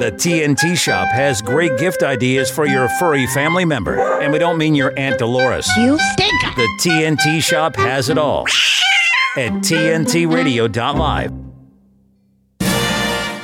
[0.00, 4.00] The TNT Shop has great gift ideas for your furry family member.
[4.22, 5.68] And we don't mean your Aunt Dolores.
[5.76, 6.40] You stink.
[6.56, 8.46] The TNT Shop has it all
[9.36, 11.32] at TNTRadio.live.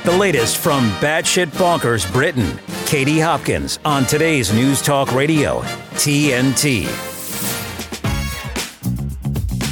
[0.03, 5.61] The latest from Batshit Bonkers Britain, Katie Hopkins on today's News Talk Radio,
[5.93, 6.87] TNT.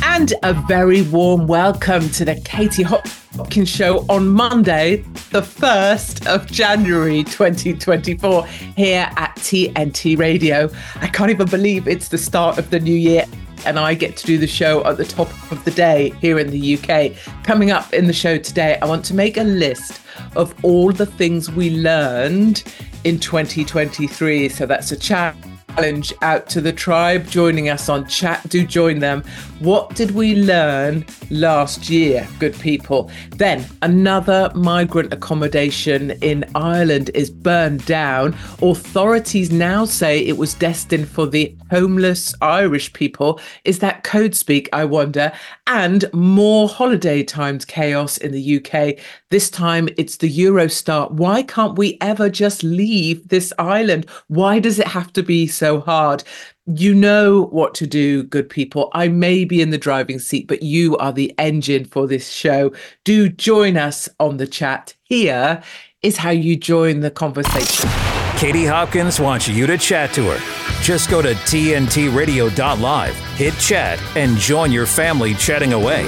[0.04, 3.25] And a very warm welcome to the Katie Hopkins
[3.66, 4.98] Show on Monday,
[5.32, 10.70] the 1st of January 2024, here at TNT Radio.
[10.96, 13.26] I can't even believe it's the start of the new year
[13.66, 16.50] and I get to do the show at the top of the day here in
[16.50, 17.14] the UK.
[17.44, 20.02] Coming up in the show today, I want to make a list
[20.36, 22.64] of all the things we learned
[23.04, 24.50] in 2023.
[24.50, 25.36] So that's a chat
[25.76, 28.42] challenge out to the tribe joining us on chat.
[28.48, 29.24] Do join them.
[29.60, 33.10] What did we learn last year, good people?
[33.32, 38.36] Then another migrant accommodation in Ireland is burned down.
[38.62, 43.40] Authorities now say it was destined for the homeless Irish people.
[43.64, 45.32] Is that code speak, I wonder?
[45.68, 48.98] And more holiday times chaos in the UK.
[49.30, 51.12] This time it's the Eurostar.
[51.12, 54.06] Why can't we ever just leave this island?
[54.28, 56.24] Why does it have to be so hard?
[56.66, 58.90] You know what to do, good people.
[58.94, 62.72] I may be in the driving seat, but you are the engine for this show.
[63.04, 64.96] Do join us on the chat.
[65.04, 65.62] Here
[66.02, 67.90] is how you join the conversation.
[68.38, 70.82] Katie Hopkins wants you to chat to her.
[70.82, 76.04] Just go to TNTRadio.live, hit chat, and join your family chatting away.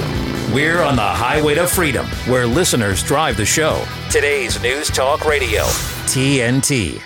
[0.52, 3.84] We're on the highway to freedom, where listeners drive the show.
[4.10, 5.62] Today's News Talk Radio,
[6.06, 7.02] TNT.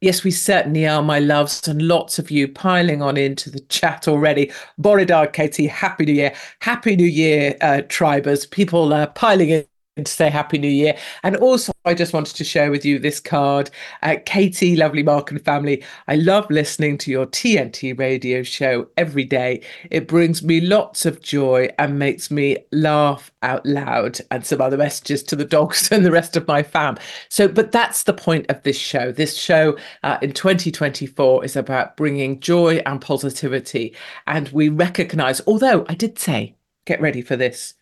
[0.00, 4.08] Yes, we certainly are, my loves, and lots of you piling on into the chat
[4.08, 4.50] already.
[4.80, 6.34] Boridar, Katie, Happy New Year.
[6.60, 8.46] Happy New Year, uh, tribers.
[8.46, 10.96] People uh, piling in to say Happy New Year.
[11.22, 13.70] And also, I just wanted to share with you this card.
[14.02, 19.24] Uh, Katie, lovely Mark and family, I love listening to your TNT radio show every
[19.24, 19.62] day.
[19.90, 24.76] It brings me lots of joy and makes me laugh out loud, and some other
[24.76, 26.96] messages to the dogs and the rest of my fam.
[27.28, 29.12] So, but that's the point of this show.
[29.12, 33.94] This show uh, in 2024 is about bringing joy and positivity.
[34.26, 36.54] And we recognize, although I did say,
[36.84, 37.74] get ready for this.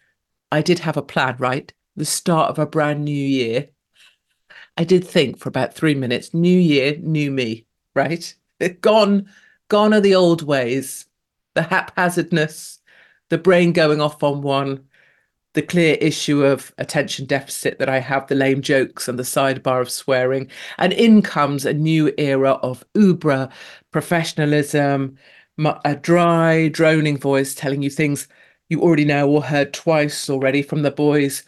[0.50, 1.72] I did have a plan, right?
[1.98, 3.68] The start of a brand new year,
[4.76, 8.34] I did think for about three minutes, new year, new me, right?
[8.80, 9.28] Gone,
[9.68, 11.06] gone are the old ways,
[11.54, 12.80] the haphazardness,
[13.28, 14.84] the brain going off on one,
[15.54, 19.80] the clear issue of attention deficit that I have, the lame jokes and the sidebar
[19.80, 20.48] of swearing.
[20.78, 23.48] And in comes a new era of uber
[23.90, 25.16] professionalism,
[25.84, 28.28] a dry, droning voice telling you things
[28.68, 31.42] you already know or heard twice already from the boys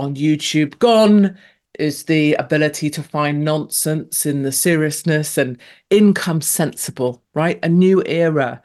[0.00, 0.78] on YouTube.
[0.78, 1.36] Gone
[1.78, 5.56] is the ability to find nonsense in the seriousness and
[5.90, 7.58] income sensible, right?
[7.62, 8.60] A new era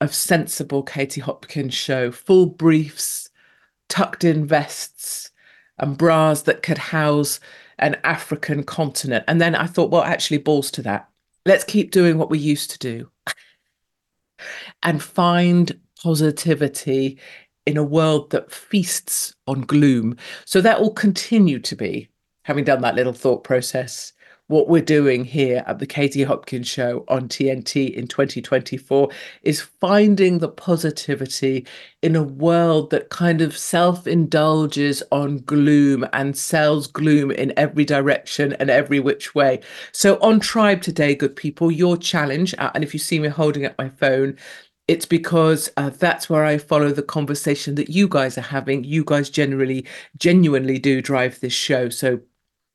[0.00, 3.30] of sensible Katie Hopkins show, full briefs,
[3.88, 5.30] tucked in vests,
[5.78, 7.40] and bras that could house
[7.78, 9.24] an African continent.
[9.28, 11.08] And then I thought, well, actually, balls to that.
[11.46, 13.10] Let's keep doing what we used to do
[14.82, 17.18] and find positivity
[17.68, 20.16] in a world that feasts on gloom.
[20.46, 22.08] So that will continue to be,
[22.44, 24.14] having done that little thought process,
[24.46, 29.10] what we're doing here at the Katie Hopkins Show on TNT in 2024
[29.42, 31.66] is finding the positivity
[32.00, 37.84] in a world that kind of self indulges on gloom and sells gloom in every
[37.84, 39.60] direction and every which way.
[39.92, 43.66] So, on Tribe today, good people, your challenge, uh, and if you see me holding
[43.66, 44.38] up my phone,
[44.88, 48.84] it's because uh, that's where I follow the conversation that you guys are having.
[48.84, 49.84] You guys generally,
[50.16, 51.90] genuinely do drive this show.
[51.90, 52.20] So,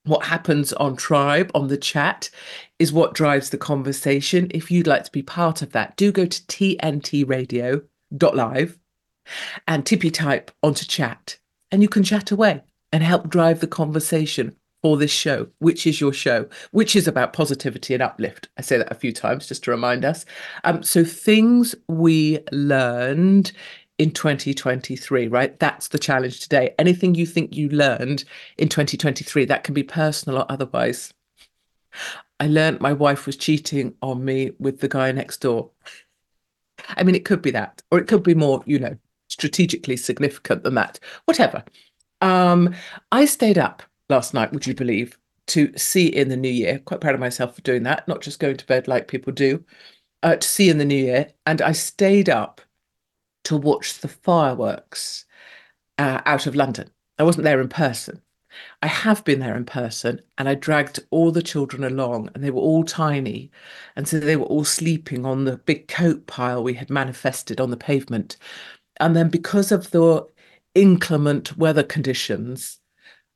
[0.05, 2.29] what happens on Tribe, on the chat,
[2.77, 4.51] is what drives the conversation.
[4.51, 8.79] If you'd like to be part of that, do go to tntradio.live
[9.67, 11.39] and tippy type onto chat,
[11.71, 15.99] and you can chat away and help drive the conversation for this show, which is
[16.01, 18.49] your show, which is about positivity and uplift.
[18.57, 20.25] I say that a few times just to remind us.
[20.65, 23.53] Um, so, things we learned
[23.97, 25.57] in 2023, right?
[25.59, 26.75] That's the challenge today.
[26.77, 28.25] Anything you think you learned
[28.57, 31.13] in 2023, that can be personal or otherwise.
[32.39, 35.69] I learned my wife was cheating on me with the guy next door.
[36.89, 38.97] I mean, it could be that, or it could be more, you know,
[39.29, 40.99] strategically significant than that.
[41.23, 41.63] Whatever.
[42.19, 42.75] Um,
[43.11, 45.17] I stayed up last night, would you believe,
[45.47, 46.79] to see in the new year.
[46.79, 49.63] Quite proud of myself for doing that, not just going to bed like people do,
[50.21, 51.29] uh, to see in the new year.
[51.45, 52.61] And I stayed up
[53.45, 55.25] to watch the fireworks
[55.97, 56.89] uh, out of London.
[57.17, 58.21] I wasn't there in person.
[58.83, 62.51] I have been there in person and I dragged all the children along and they
[62.51, 63.49] were all tiny.
[63.95, 67.71] And so they were all sleeping on the big coat pile we had manifested on
[67.71, 68.37] the pavement.
[68.99, 70.27] And then because of the
[70.75, 72.79] inclement weather conditions,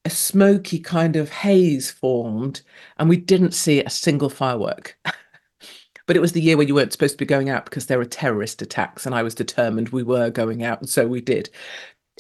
[0.08, 2.62] a smoky kind of haze formed
[2.96, 4.98] and we didn't see a single firework.
[6.06, 7.98] but it was the year where you weren't supposed to be going out because there
[7.98, 11.50] were terrorist attacks and I was determined we were going out and so we did.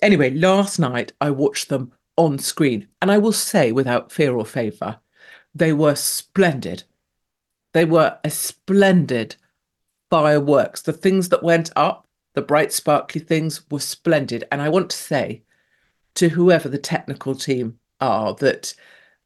[0.01, 2.89] Anyway, last night I watched them on screen.
[3.01, 4.99] And I will say, without fear or favour,
[5.55, 6.83] they were splendid.
[7.73, 9.37] They were a splendid
[10.09, 10.81] fireworks.
[10.81, 14.43] The things that went up, the bright, sparkly things, were splendid.
[14.51, 15.43] And I want to say
[16.17, 18.73] to whoever the technical team are that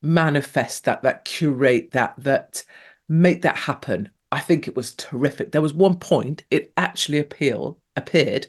[0.02, 2.64] manifest that, that curate that, that
[3.10, 4.10] make that happen.
[4.32, 5.52] I think it was terrific.
[5.52, 8.48] There was one point it actually appeal appeared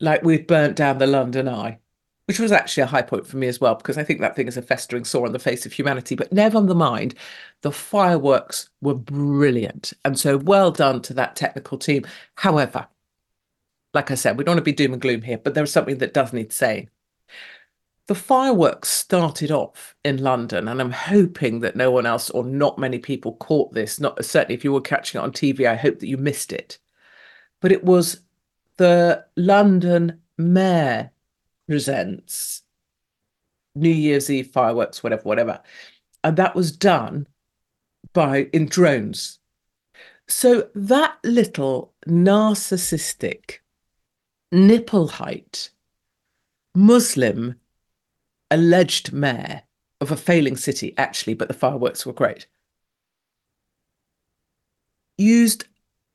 [0.00, 1.78] like we'd burnt down the London Eye
[2.26, 4.48] which was actually a high point for me as well, because I think that thing
[4.48, 6.14] is a festering sore on the face of humanity.
[6.14, 7.14] But never mind,
[7.62, 9.92] the fireworks were brilliant.
[10.04, 12.06] And so well done to that technical team.
[12.36, 12.86] However,
[13.92, 15.98] like I said, we don't want to be doom and gloom here, but there's something
[15.98, 16.88] that does need saying.
[18.08, 22.78] The fireworks started off in London, and I'm hoping that no one else or not
[22.78, 24.00] many people caught this.
[24.00, 26.78] Not certainly if you were catching it on TV, I hope that you missed it.
[27.60, 28.20] But it was
[28.76, 31.12] the London Mayor
[31.68, 32.62] presents
[33.74, 35.60] New Year's Eve fireworks, whatever, whatever.
[36.24, 37.28] And that was done
[38.12, 39.38] by in drones.
[40.28, 43.58] So that little narcissistic,
[44.50, 45.70] nipple height,
[46.74, 47.56] Muslim
[48.52, 49.62] alleged mayor
[50.00, 52.46] of a failing city, actually, but the fireworks were great,
[55.18, 55.64] used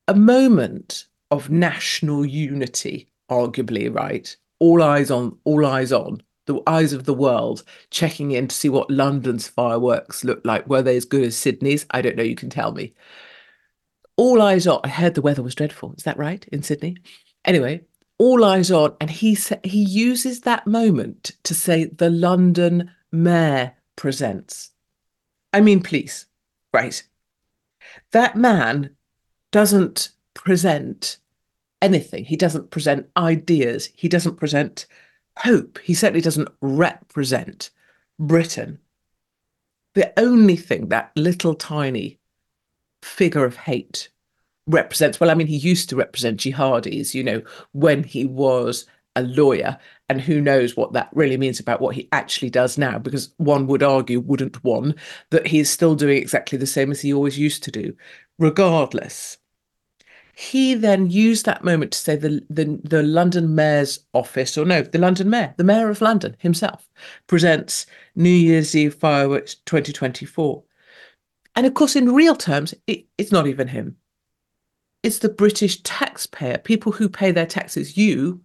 [0.07, 4.37] a moment of national unity, arguably, right?
[4.59, 8.69] all eyes on, all eyes on, the eyes of the world checking in to see
[8.69, 10.67] what London's fireworks looked like.
[10.67, 11.85] Were they as good as Sydney's?
[11.91, 12.23] I don't know.
[12.23, 12.93] You can tell me.
[14.15, 14.79] All eyes on.
[14.83, 15.93] I heard the weather was dreadful.
[15.97, 16.97] Is that right in Sydney?
[17.45, 17.81] Anyway,
[18.19, 23.75] all eyes on, and he sa- he uses that moment to say the London Mayor
[23.95, 24.71] presents.
[25.53, 26.25] I mean, please,
[26.73, 27.01] right?
[28.11, 28.95] That man
[29.51, 31.17] doesn't present
[31.81, 32.25] anything.
[32.25, 33.89] He doesn't present ideas.
[33.95, 34.85] He doesn't present
[35.37, 35.79] hope.
[35.79, 37.69] He certainly doesn't represent
[38.19, 38.79] Britain.
[39.93, 42.19] The only thing that little tiny
[43.01, 44.09] figure of hate
[44.67, 47.41] represents, well, I mean, he used to represent jihadis, you know,
[47.71, 48.85] when he was
[49.15, 49.77] a lawyer.
[50.09, 53.67] And who knows what that really means about what he actually does now, because one
[53.67, 54.95] would argue, wouldn't one,
[55.31, 57.93] that he is still doing exactly the same as he always used to do.
[58.39, 59.37] Regardless,
[60.33, 64.83] he then used that moment to say the, the, the London Mayor's office, or no,
[64.83, 66.87] the London Mayor, the Mayor of London himself,
[67.25, 70.63] presents New Year's Eve fireworks 2024.
[71.55, 73.97] And of course, in real terms, it, it's not even him.
[75.03, 78.41] It's the British taxpayer, people who pay their taxes, you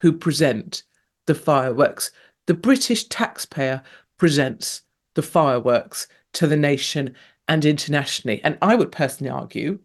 [0.00, 0.82] who present
[1.26, 2.10] the fireworks.
[2.46, 3.82] The British taxpayer
[4.18, 4.82] presents
[5.14, 7.14] the fireworks to the nation
[7.48, 8.40] and internationally.
[8.44, 9.78] And I would personally argue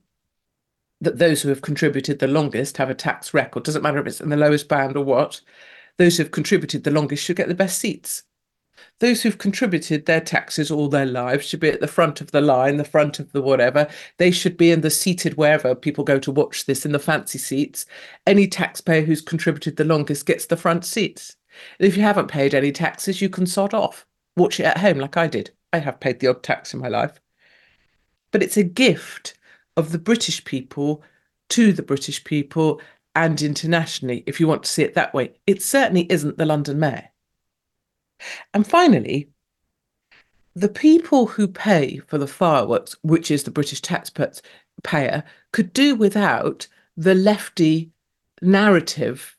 [0.99, 3.63] that those who have contributed the longest have a tax record.
[3.63, 5.41] Doesn't matter if it's in the lowest band or what.
[5.97, 8.23] Those who have contributed the longest should get the best seats.
[8.99, 12.41] Those who've contributed their taxes all their lives should be at the front of the
[12.41, 13.87] line, the front of the whatever.
[14.17, 17.39] They should be in the seated wherever people go to watch this in the fancy
[17.39, 17.85] seats.
[18.27, 21.35] Any taxpayer who's contributed the longest gets the front seats.
[21.79, 24.05] And if you haven't paid any taxes, you can sod off.
[24.37, 25.51] Watch it at home like I did.
[25.73, 27.19] I have paid the odd tax in my life.
[28.31, 29.35] But it's a gift
[29.77, 31.03] of the British people
[31.49, 32.81] to the British people
[33.15, 35.33] and internationally, if you want to see it that way.
[35.45, 37.10] It certainly isn't the London Mayor.
[38.53, 39.29] And finally,
[40.55, 45.23] the people who pay for the fireworks, which is the British taxpayer,
[45.53, 47.91] could do without the lefty
[48.41, 49.37] narrative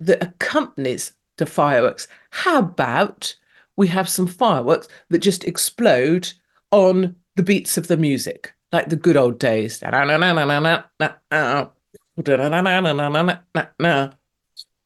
[0.00, 2.08] that accompanies the fireworks.
[2.30, 3.34] How about
[3.76, 6.32] we have some fireworks that just explode
[6.70, 8.52] on the beats of the music?
[8.72, 9.78] like the good old days.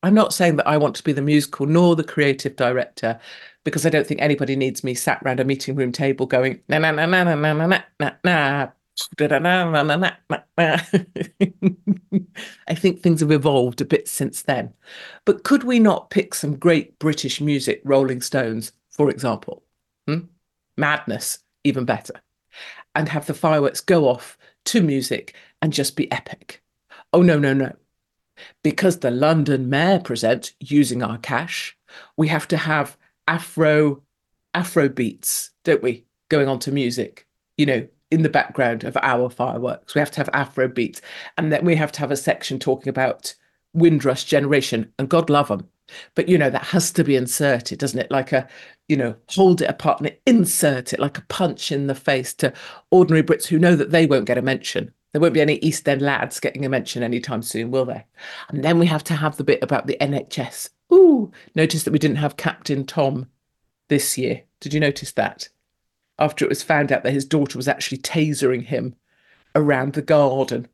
[0.02, 3.20] I'm not saying that I want to be the musical nor the creative director
[3.64, 6.78] because I don't think anybody needs me sat around a meeting room table going na
[6.78, 8.68] na na na na na na na na na
[9.18, 10.80] na na na na na na.
[12.68, 14.74] I think things have evolved a bit since then.
[15.24, 19.62] But could we not pick some great British music, Rolling Stones, for example?
[20.08, 20.26] Hmm?
[20.76, 22.20] Madness, even better
[22.94, 26.62] and have the fireworks go off to music and just be epic.
[27.12, 27.74] Oh, no, no, no.
[28.62, 31.76] Because the London Mayor presents using our cash,
[32.16, 32.96] we have to have
[33.28, 34.02] Afro
[34.54, 36.04] Afro beats, don't we?
[36.28, 39.94] Going on to music, you know, in the background of our fireworks.
[39.94, 41.00] We have to have Afro beats.
[41.38, 43.34] And then we have to have a section talking about
[43.74, 45.68] Windrush generation, and God love them.
[46.14, 48.10] But you know, that has to be inserted, doesn't it?
[48.10, 48.48] Like a,
[48.88, 52.52] you know, hold it apart and insert it like a punch in the face to
[52.90, 54.92] ordinary Brits who know that they won't get a mention.
[55.12, 58.04] There won't be any East End lads getting a mention anytime soon, will there?
[58.48, 60.70] And then we have to have the bit about the NHS.
[60.92, 63.28] Ooh, notice that we didn't have Captain Tom
[63.88, 64.42] this year.
[64.60, 65.48] Did you notice that?
[66.18, 68.94] After it was found out that his daughter was actually tasering him
[69.54, 70.68] around the garden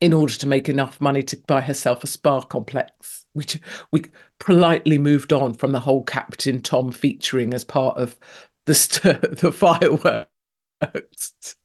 [0.00, 3.26] in order to make enough money to buy herself a spa complex.
[3.32, 3.58] Which
[3.90, 4.04] we
[4.38, 8.18] politely moved on from the whole Captain Tom featuring as part of
[8.66, 11.56] the st- the fireworks.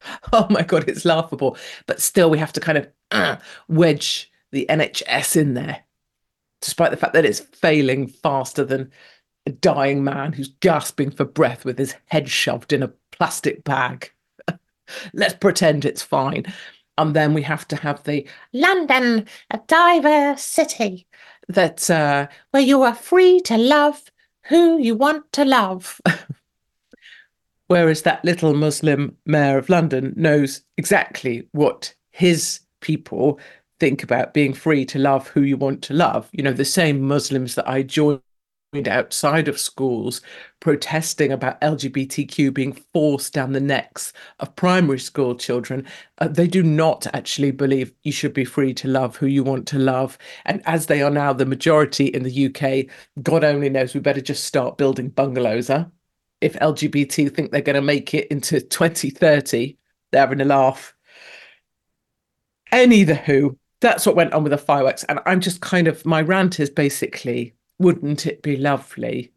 [0.32, 1.56] Oh my god, it's laughable.
[1.86, 3.36] But still, we have to kind of uh,
[3.68, 5.84] wedge the NHS in there,
[6.60, 8.92] despite the fact that it's failing faster than
[9.46, 14.12] a dying man who's gasping for breath with his head shoved in a plastic bag.
[15.12, 16.44] Let's pretend it's fine
[16.98, 21.06] and then we have to have the London, a diverse city
[21.48, 24.02] that uh, where you are free to love
[24.48, 26.00] who you want to love.
[27.68, 33.38] Whereas that little Muslim mayor of London knows exactly what his people
[33.78, 36.28] think about being free to love who you want to love.
[36.32, 38.22] You know, the same Muslims that I joined
[38.86, 40.20] outside of schools
[40.60, 45.86] protesting about LGBTQ being forced down the necks of primary school children.
[46.18, 49.66] Uh, they do not actually believe you should be free to love who you want
[49.68, 50.18] to love.
[50.44, 54.20] And as they are now the majority in the UK, God only knows we better
[54.20, 55.68] just start building bungalows.
[55.68, 55.86] Huh?
[56.40, 59.76] If LGBT think they're going to make it into 2030,
[60.10, 60.94] they're having a laugh.
[62.70, 65.04] Any the who, that's what went on with the fireworks.
[65.04, 69.32] And I'm just kind of, my rant is basically wouldn't it be lovely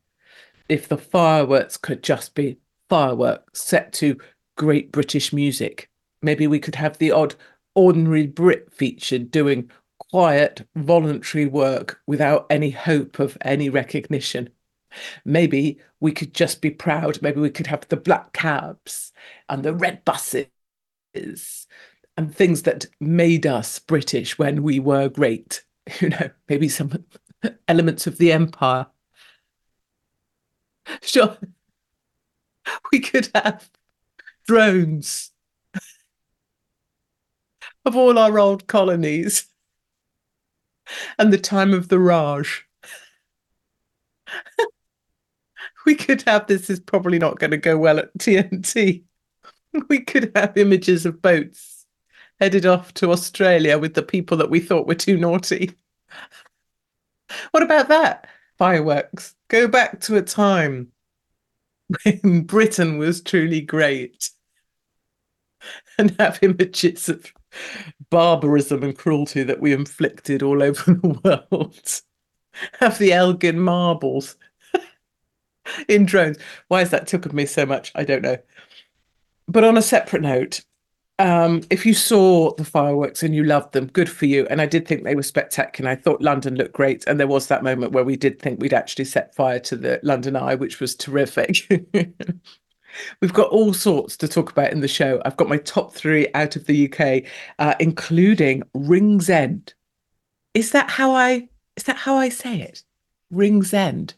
[0.67, 2.57] if the fireworks could just be
[2.89, 4.17] fireworks set to
[4.57, 5.89] great British music?
[6.21, 7.35] Maybe we could have the odd
[7.75, 9.69] ordinary Brit featured doing
[10.11, 14.49] quiet, voluntary work without any hope of any recognition.
[15.25, 17.21] Maybe we could just be proud.
[17.21, 19.11] Maybe we could have the black cabs
[19.49, 20.47] and the red buses
[21.13, 25.63] and things that made us British when we were great.
[25.99, 27.05] You know, maybe some
[27.67, 28.85] elements of the empire.
[31.01, 31.37] Sure.
[32.91, 33.69] We could have
[34.47, 35.31] drones
[37.85, 39.45] of all our old colonies
[41.17, 42.65] and the time of the Raj.
[45.85, 49.03] we could have this is probably not going to go well at TNT.
[49.87, 51.85] We could have images of boats
[52.41, 55.71] headed off to Australia with the people that we thought were too naughty.
[57.51, 58.27] What about that?
[58.57, 59.33] Fireworks.
[59.47, 60.91] Go back to a time
[62.03, 64.29] when Britain was truly great
[65.97, 67.31] and have images of
[68.09, 72.01] barbarism and cruelty that we inflicted all over the world.
[72.79, 74.35] have the Elgin marbles
[75.87, 76.37] in drones.
[76.67, 77.91] Why has that took me so much?
[77.95, 78.37] I don't know.
[79.47, 80.61] But on a separate note,
[81.19, 84.47] um, if you saw the fireworks and you loved them, good for you.
[84.49, 85.91] And I did think they were spectacular.
[85.91, 87.03] I thought London looked great.
[87.05, 89.99] And there was that moment where we did think we'd actually set fire to the
[90.03, 91.57] London Eye, which was terrific.
[93.21, 95.21] We've got all sorts to talk about in the show.
[95.23, 99.73] I've got my top three out of the UK, uh, including Ringsend.
[100.53, 102.83] Is that how I is that how I say it?
[103.31, 104.15] Ringsend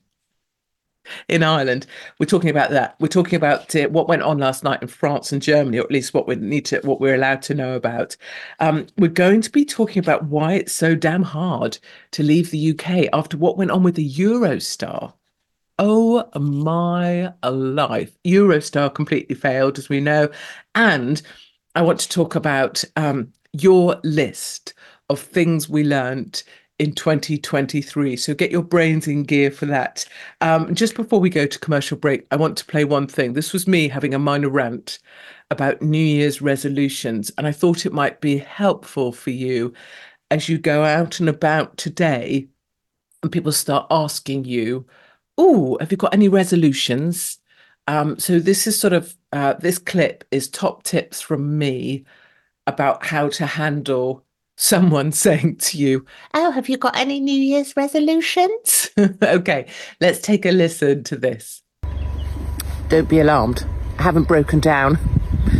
[1.27, 1.85] in Ireland.
[2.19, 2.95] We're talking about that.
[2.99, 5.91] We're talking about uh, what went on last night in France and Germany, or at
[5.91, 8.15] least what we need to, what we're allowed to know about.
[8.59, 11.77] Um, we're going to be talking about why it's so damn hard
[12.11, 15.13] to leave the UK after what went on with the Eurostar.
[15.79, 18.15] Oh my life!
[18.23, 20.29] Eurostar completely failed, as we know,
[20.75, 21.21] and
[21.75, 24.75] I want to talk about um, your list
[25.09, 26.43] of things we learned
[26.79, 28.15] in 2023.
[28.17, 30.05] So get your brains in gear for that.
[30.41, 33.33] Um, just before we go to commercial break, I want to play one thing.
[33.33, 34.99] This was me having a minor rant
[35.51, 39.73] about New Year's resolutions, and I thought it might be helpful for you
[40.31, 42.47] as you go out and about today
[43.21, 44.85] and people start asking you,
[45.37, 47.39] Oh, have you got any resolutions?
[47.87, 52.05] Um, so this is sort of uh, this clip is top tips from me
[52.67, 54.22] about how to handle
[54.55, 58.89] someone saying to you, Oh, have you got any New Year's resolutions?
[59.23, 59.67] okay,
[59.99, 61.61] let's take a listen to this.
[62.89, 63.65] Don't be alarmed.
[63.97, 64.97] I haven't broken down.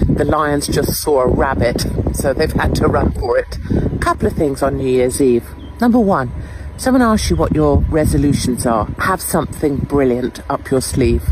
[0.07, 3.57] The lions just saw a rabbit, so they've had to run for it.
[3.71, 5.45] A couple of things on New Year's Eve.
[5.81, 6.31] Number one,
[6.77, 11.23] someone asks you what your resolutions are, have something brilliant up your sleeve.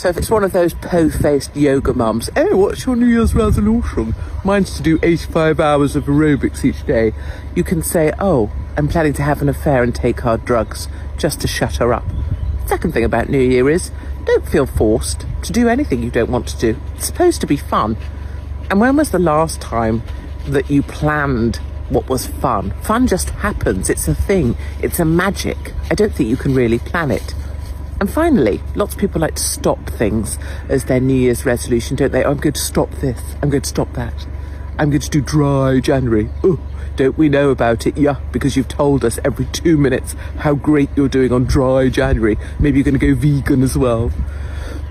[0.00, 4.14] So if it's one of those po-faced yoga mums, hey, what's your New Year's resolution?
[4.46, 7.12] Mine's to do 85 hours of aerobics each day.
[7.54, 10.88] You can say, oh, I'm planning to have an affair and take hard drugs,
[11.18, 12.06] just to shut her up.
[12.64, 13.90] Second thing about New Year is,
[14.24, 16.80] don't feel forced to do anything you don't want to do.
[16.96, 17.98] It's supposed to be fun.
[18.70, 20.02] And when was the last time
[20.46, 21.56] that you planned
[21.90, 22.70] what was fun?
[22.80, 23.90] Fun just happens.
[23.90, 24.56] It's a thing.
[24.80, 25.74] It's a magic.
[25.90, 27.34] I don't think you can really plan it.
[28.00, 30.38] And finally, lots of people like to stop things
[30.70, 32.24] as their New Year's resolution, don't they?
[32.24, 33.20] I'm going to stop this.
[33.42, 34.26] I'm going to stop that.
[34.78, 36.30] I'm going to do dry January.
[36.42, 36.58] Oh,
[36.96, 37.98] don't we know about it?
[37.98, 42.38] Yeah, because you've told us every two minutes how great you're doing on dry January.
[42.58, 44.10] Maybe you're going to go vegan as well.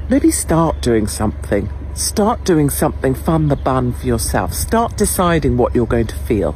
[0.08, 1.68] Maybe start doing something.
[1.96, 4.54] Start doing something fun the bun for yourself.
[4.54, 6.56] Start deciding what you're going to feel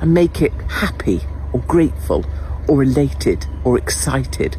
[0.00, 1.20] and make it happy
[1.52, 2.24] or grateful
[2.66, 4.56] or elated or excited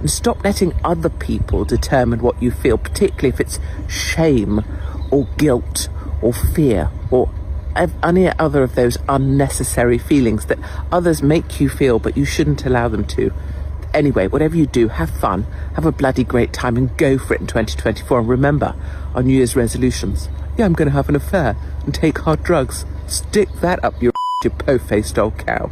[0.00, 4.64] and stop letting other people determine what you feel, particularly if it's shame
[5.10, 5.88] or guilt
[6.22, 7.30] or fear or
[8.02, 10.58] any other of those unnecessary feelings that
[10.90, 13.32] others make you feel, but you shouldn't allow them to.
[13.94, 17.40] Anyway, whatever you do, have fun, have a bloody great time, and go for it
[17.40, 18.20] in 2024.
[18.20, 18.74] And remember
[19.14, 20.28] our New Year's resolutions.
[20.56, 22.84] Yeah, I'm going to have an affair and take hard drugs.
[23.06, 24.12] Stick that up your,
[24.44, 25.70] your po faced old cow.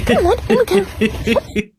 [0.00, 1.72] Come on,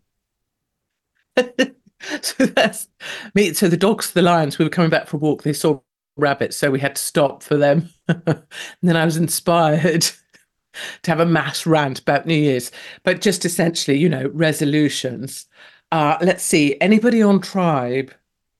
[2.21, 2.87] so that's
[3.33, 3.53] me.
[3.53, 5.43] So the dogs, the lions, we were coming back for a walk.
[5.43, 5.79] They saw
[6.15, 7.89] rabbits, so we had to stop for them.
[8.07, 8.43] and
[8.81, 10.01] then I was inspired
[11.03, 12.71] to have a mass rant about New Year's.
[13.03, 15.45] But just essentially, you know, resolutions.
[15.91, 18.13] Uh, let's see, anybody on Tribe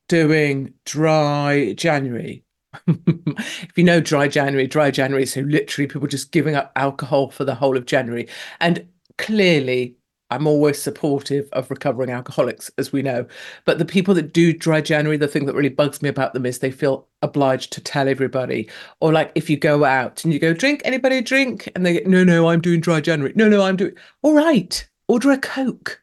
[0.08, 2.44] doing dry January?
[2.88, 7.44] if you know dry January, dry January, so literally people just giving up alcohol for
[7.44, 8.28] the whole of January.
[8.60, 8.88] And
[9.18, 9.98] clearly
[10.30, 13.26] I'm always supportive of recovering alcoholics, as we know.
[13.64, 16.46] But the people that do dry January, the thing that really bugs me about them
[16.46, 18.70] is they feel obliged to tell everybody.
[19.00, 21.72] Or like if you go out and you go, drink, anybody drink?
[21.76, 23.34] And they get, no, no, I'm doing dry January.
[23.38, 26.02] No, no, I'm doing, all right, order a Coke.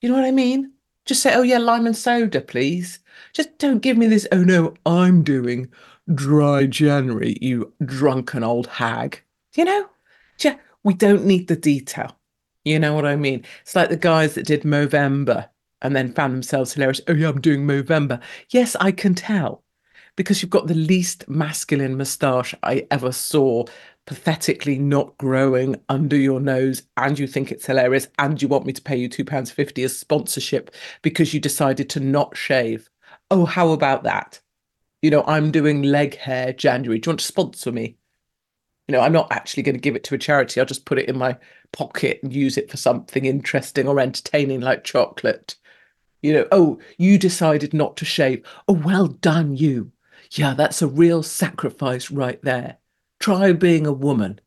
[0.00, 0.70] You know what I mean?
[1.04, 3.00] Just say, oh, yeah, lime and soda, please.
[3.32, 5.68] Just don't give me this, oh, no, I'm doing
[6.14, 9.20] dry January, you drunken old hag.
[9.54, 9.88] You know?
[10.38, 12.16] Yeah, we don't need the detail
[12.64, 13.44] you know what I mean?
[13.62, 15.48] It's like the guys that did Movember
[15.82, 17.00] and then found themselves hilarious.
[17.08, 18.20] Oh, yeah, I'm doing Movember.
[18.50, 19.62] Yes, I can tell
[20.16, 23.64] because you've got the least masculine moustache I ever saw,
[24.06, 28.72] pathetically not growing under your nose, and you think it's hilarious, and you want me
[28.72, 32.88] to pay you £2.50 as sponsorship because you decided to not shave.
[33.30, 34.40] Oh, how about that?
[35.02, 36.98] You know, I'm doing leg hair January.
[36.98, 37.96] Do you want to sponsor me?
[38.88, 40.60] You know, I'm not actually going to give it to a charity.
[40.60, 41.38] I'll just put it in my
[41.72, 45.56] pocket and use it for something interesting or entertaining like chocolate.
[46.22, 48.44] You know, oh, you decided not to shave.
[48.68, 49.92] Oh, well done, you.
[50.32, 52.78] Yeah, that's a real sacrifice right there.
[53.20, 54.40] Try being a woman.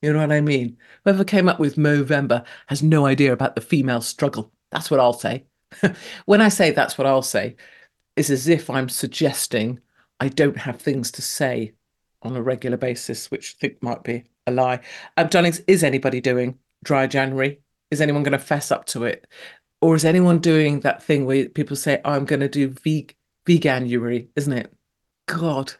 [0.00, 0.76] You know what I mean?
[1.04, 4.52] Whoever came up with Movember has no idea about the female struggle.
[4.70, 5.44] That's what I'll say.
[6.26, 7.56] when I say that's what I'll say,
[8.16, 9.80] it's as if I'm suggesting
[10.20, 11.72] I don't have things to say
[12.22, 14.80] on a regular basis, which I think might be a lie.
[15.16, 17.60] Um, darlings, is anybody doing dry January?
[17.90, 19.26] Is anyone going to fess up to it?
[19.80, 23.16] Or is anyone doing that thing where people say, oh, I'm going to do veg-
[23.46, 24.72] veganuary, isn't it?
[25.26, 25.74] God.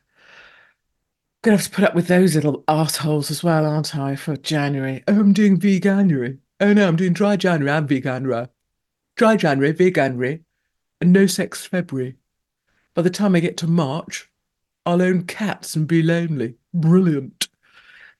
[1.42, 5.02] Gonna have to put up with those little assholes as well, aren't I, for January?
[5.09, 6.38] Oh, I'm doing veganuary.
[6.61, 8.48] Oh no, I'm doing dry January and veganuary.
[9.16, 10.44] Dry January, veganuary,
[11.00, 12.14] and no sex February.
[12.94, 14.31] By the time I get to March,
[14.87, 16.55] I'll own cats and be lonely.
[16.73, 17.41] Brilliant.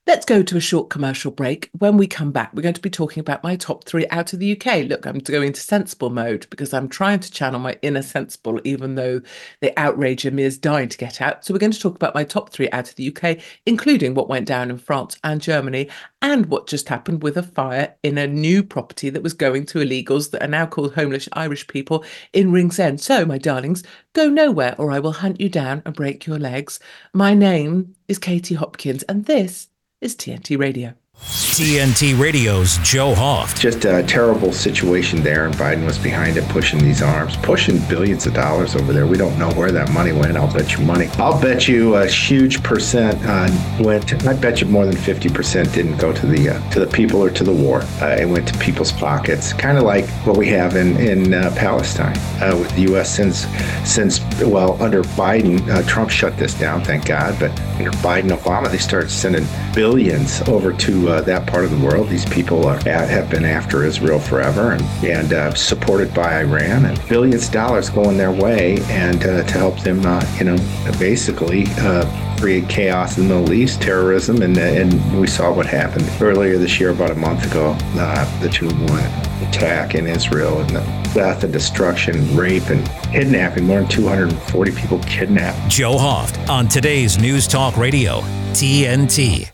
[0.05, 1.71] Let's go to a short commercial break.
[1.79, 4.41] When we come back, we're going to be talking about my top three out of
[4.41, 4.89] the UK.
[4.89, 8.97] Look, I'm going to sensible mode because I'm trying to channel my inner sensible, even
[8.97, 9.21] though
[9.61, 11.45] the outrage in me is dying to get out.
[11.45, 14.29] So, we're going to talk about my top three out of the UK, including what
[14.29, 15.89] went down in France and Germany
[16.21, 19.79] and what just happened with a fire in a new property that was going to
[19.79, 23.01] illegals that are now called homeless Irish people in Ringsend.
[23.01, 23.85] So, my darlings,
[24.15, 26.81] go nowhere or I will hunt you down and break your legs.
[27.15, 29.69] My name is Katie Hopkins, and this
[30.03, 31.02] is TNT Radio.
[31.53, 33.61] TNT Radio's Joe Hoft.
[33.61, 38.25] Just a terrible situation there, and Biden was behind it, pushing these arms, pushing billions
[38.25, 39.07] of dollars over there.
[39.07, 40.39] We don't know where that money went.
[40.39, 41.09] I'll bet you money.
[41.19, 44.27] I'll bet you a huge percent uh, went.
[44.27, 47.23] I bet you more than fifty percent didn't go to the uh, to the people
[47.23, 47.83] or to the war.
[48.01, 51.55] Uh, it went to people's pockets, kind of like what we have in in uh,
[51.55, 53.15] Palestine uh, with the U.S.
[53.15, 53.47] since
[53.85, 57.39] since well under Biden, uh, Trump shut this down, thank God.
[57.39, 61.85] But under Biden, Obama, they started sending billions over to uh, that part of the
[61.85, 62.09] world.
[62.09, 67.09] These people are, have been after Israel forever and, and uh, supported by Iran, and
[67.09, 70.57] billions of dollars going their way, and uh, to help them, uh, you know,
[70.99, 76.09] basically uh, create chaos in the Middle East, terrorism, and and we saw what happened
[76.21, 77.75] earlier this year, about a month ago,
[78.41, 83.65] the 2-1 attack in Israel, and the death and destruction, rape and kidnapping.
[83.65, 85.71] More than 240 people kidnapped.
[85.71, 88.21] Joe Hoft on today's News Talk Radio,
[88.53, 89.52] TNT.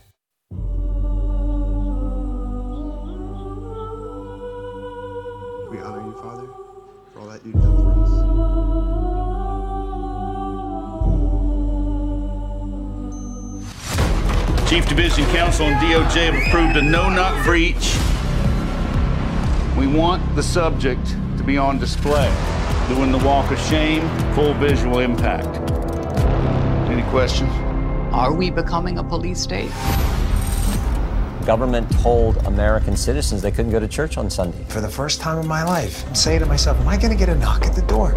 [14.69, 17.97] Chief Division Counsel and DOJ have approved a no-knock breach.
[19.75, 21.03] We want the subject
[21.37, 22.31] to be on display,
[22.87, 25.47] doing the walk of shame, full visual impact.
[26.87, 27.49] Any questions?
[28.13, 29.71] Are we becoming a police state?
[31.47, 34.63] Government told American citizens they couldn't go to church on Sunday.
[34.67, 37.17] For the first time in my life, I'm saying to myself, am I going to
[37.17, 38.13] get a knock at the door?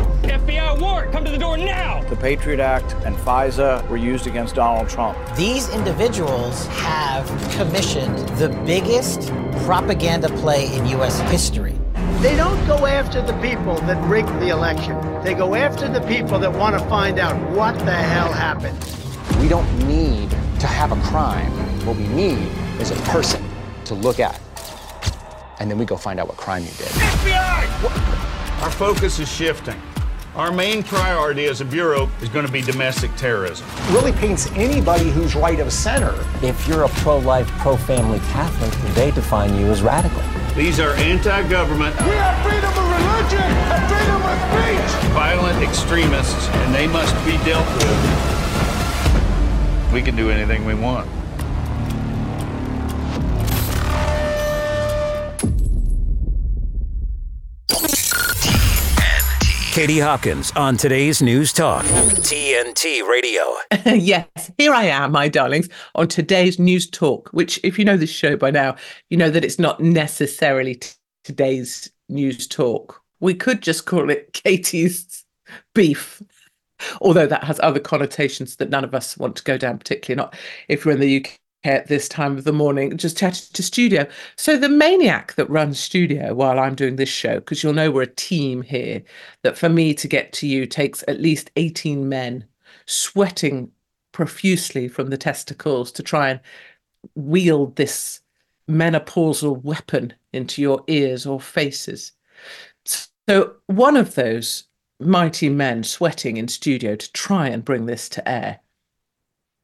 [0.72, 2.02] FBI warrant, come to the door now!
[2.08, 5.18] The Patriot Act and FISA were used against Donald Trump.
[5.36, 9.28] These individuals have commissioned the biggest
[9.64, 11.20] propaganda play in U.S.
[11.30, 11.78] history.
[12.20, 14.96] They don't go after the people that rigged the election.
[15.22, 18.78] They go after the people that want to find out what the hell happened.
[19.40, 21.50] We don't need to have a crime.
[21.84, 22.48] What we need
[22.80, 23.44] is a person
[23.86, 24.40] to look at.
[25.58, 26.86] And then we go find out what crime you did.
[26.86, 28.62] FBI!
[28.62, 29.80] Our focus is shifting.
[30.34, 33.66] Our main priority as a bureau is going to be domestic terrorism.
[33.90, 36.14] Really paints anybody who's right of center.
[36.42, 40.22] If you're a pro-life, pro-family Catholic, they define you as radical.
[40.54, 41.94] These are anti-government.
[42.00, 45.12] We have freedom of religion and freedom of speech.
[45.12, 47.92] Violent extremists, and they must be dealt with.
[49.92, 51.10] We can do anything we want.
[59.72, 63.42] Katie Hopkins on today's News Talk, TNT Radio.
[63.98, 64.26] yes,
[64.58, 68.36] here I am, my darlings, on today's News Talk, which, if you know this show
[68.36, 68.76] by now,
[69.08, 70.90] you know that it's not necessarily t-
[71.24, 73.00] today's News Talk.
[73.20, 75.24] We could just call it Katie's
[75.74, 76.22] Beef,
[77.00, 80.36] although that has other connotations that none of us want to go down, particularly not
[80.68, 84.06] if you're in the UK at this time of the morning, just chatting to studio.
[84.36, 88.02] So the maniac that runs studio while I'm doing this show, because you'll know we're
[88.02, 89.02] a team here,
[89.42, 92.44] that for me to get to you takes at least 18 men
[92.86, 93.70] sweating
[94.10, 96.40] profusely from the testicles to try and
[97.14, 98.20] wield this
[98.68, 102.12] menopausal weapon into your ears or faces.
[103.28, 104.64] So one of those
[105.00, 108.60] mighty men sweating in studio to try and bring this to air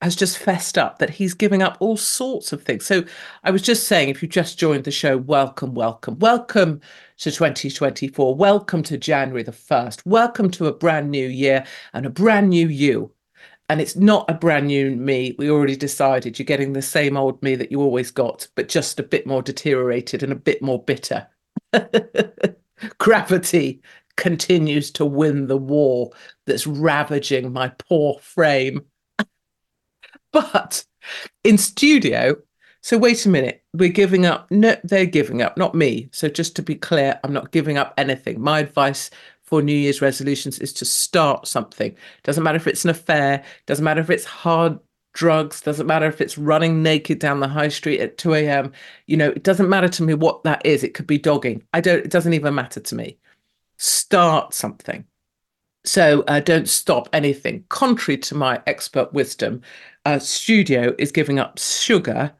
[0.01, 2.87] has just fessed up that he's giving up all sorts of things.
[2.87, 3.05] So
[3.43, 6.81] I was just saying, if you just joined the show, welcome, welcome, welcome
[7.19, 8.35] to 2024.
[8.35, 10.07] Welcome to January the 1st.
[10.07, 13.13] Welcome to a brand new year and a brand new you.
[13.69, 15.35] And it's not a brand new me.
[15.37, 19.01] We already decided you're getting the same old me that you always got, but just
[19.01, 21.27] a bit more deteriorated and a bit more bitter.
[22.99, 23.83] Gravity
[24.17, 26.11] continues to win the war
[26.47, 28.83] that's ravaging my poor frame.
[30.33, 30.85] But
[31.45, 32.37] in studio,
[32.83, 34.51] so wait a minute, we're giving up.
[34.51, 36.09] No, they're giving up, not me.
[36.13, 38.41] So just to be clear, I'm not giving up anything.
[38.41, 39.11] My advice
[39.43, 41.97] for New Year's resolutions is to start something.
[42.23, 44.79] Doesn't matter if it's an affair, doesn't matter if it's hard
[45.15, 48.73] drugs, doesn't matter if it's running naked down the high street at 2 a.m.
[49.07, 50.85] You know, it doesn't matter to me what that is.
[50.85, 51.65] It could be dogging.
[51.73, 53.19] I don't, it doesn't even matter to me.
[53.79, 55.08] Start something.
[55.89, 57.65] So uh, don't stop anything.
[57.71, 59.63] Contrary to my expert wisdom,
[60.19, 62.31] studio is giving up sugar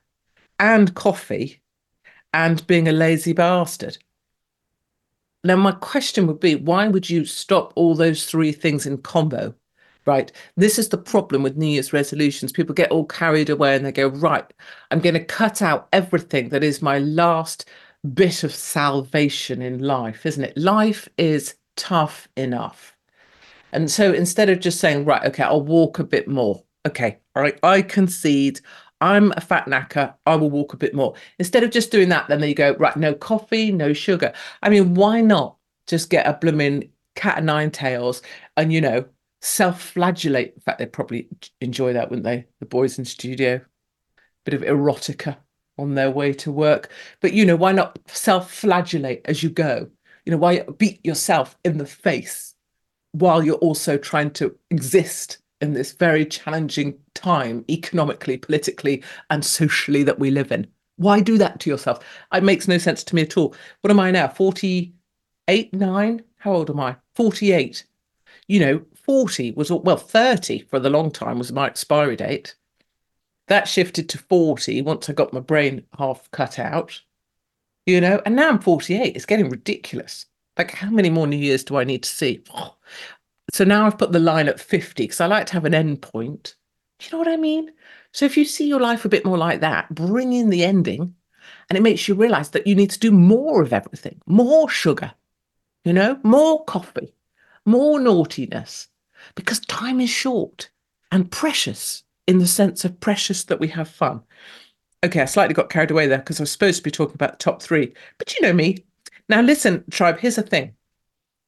[0.59, 1.63] and coffee
[2.35, 3.97] and being a lazy bastard.
[5.45, 9.55] Now, my question would be why would you stop all those three things in combo?
[10.05, 10.31] Right.
[10.59, 12.53] This is the problem with New Year's resolutions.
[12.53, 14.45] People get all carried away and they go, right,
[14.91, 17.65] I'm going to cut out everything that is my last
[18.13, 20.59] bit of salvation in life, isn't it?
[20.59, 22.98] Life is tough enough.
[23.73, 27.43] And so instead of just saying, right, okay, I'll walk a bit more, okay, all
[27.43, 28.61] right, I concede.
[29.01, 30.15] I'm a fat knacker.
[30.27, 31.15] I will walk a bit more.
[31.39, 34.33] Instead of just doing that, then you go, right, no coffee, no sugar.
[34.63, 38.23] I mean, why not just get a blooming cat of nine tails
[38.57, 39.05] and, you know,
[39.41, 40.55] self flagellate?
[40.55, 41.29] In fact, they'd probably
[41.61, 42.47] enjoy that, wouldn't they?
[42.59, 43.61] The boys in studio.
[44.45, 45.37] Bit of erotica
[45.79, 46.91] on their way to work.
[47.21, 49.89] But, you know, why not self flagellate as you go?
[50.25, 52.55] You know, why beat yourself in the face
[53.13, 60.03] while you're also trying to exist in this very challenging time, economically, politically, and socially
[60.05, 60.67] that we live in.
[60.97, 62.05] Why do that to yourself?
[62.33, 63.55] It makes no sense to me at all.
[63.81, 64.29] What am I now?
[64.29, 66.23] 48, 9?
[66.37, 66.97] How old am I?
[67.15, 67.85] 48.
[68.47, 72.55] You know, 40 was, well, 30 for the long time was my expiry date.
[73.49, 77.01] That shifted to 40 once I got my brain half cut out,
[77.87, 79.17] you know, and now I'm 48.
[79.17, 80.27] It's getting ridiculous.
[80.59, 82.43] Like, how many more New Years do I need to see?
[83.51, 86.03] So now I've put the line at 50 because I like to have an end
[86.03, 86.55] point.
[86.99, 87.73] Do you know what I mean?
[88.13, 91.15] So if you see your life a bit more like that, bring in the ending
[91.69, 95.13] and it makes you realize that you need to do more of everything, more sugar,
[95.83, 97.15] you know, more coffee,
[97.65, 98.89] more naughtiness,
[99.35, 100.69] because time is short
[101.11, 104.23] and precious in the sense of precious that we have fun.
[105.05, 107.33] Okay, I slightly got carried away there because I was supposed to be talking about
[107.33, 108.85] the top three, but you know me.
[109.29, 110.75] Now, listen, tribe, here's the thing.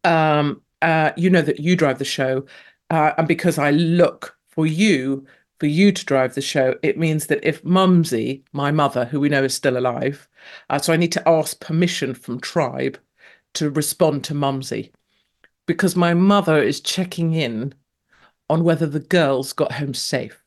[0.04, 2.46] Um, uh, you know that you drive the show,
[2.90, 5.26] uh, and because I look for you,
[5.58, 9.28] for you to drive the show, it means that if Mumsy, my mother, who we
[9.28, 10.28] know is still alive,
[10.70, 12.98] uh, so I need to ask permission from Tribe
[13.54, 14.92] to respond to Mumsy,
[15.66, 17.74] because my mother is checking in
[18.48, 20.42] on whether the girls got home safe.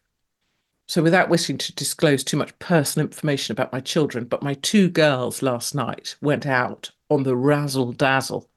[0.87, 4.89] So, without wishing to disclose too much personal information about my children, but my two
[4.89, 8.49] girls last night went out on the razzle dazzle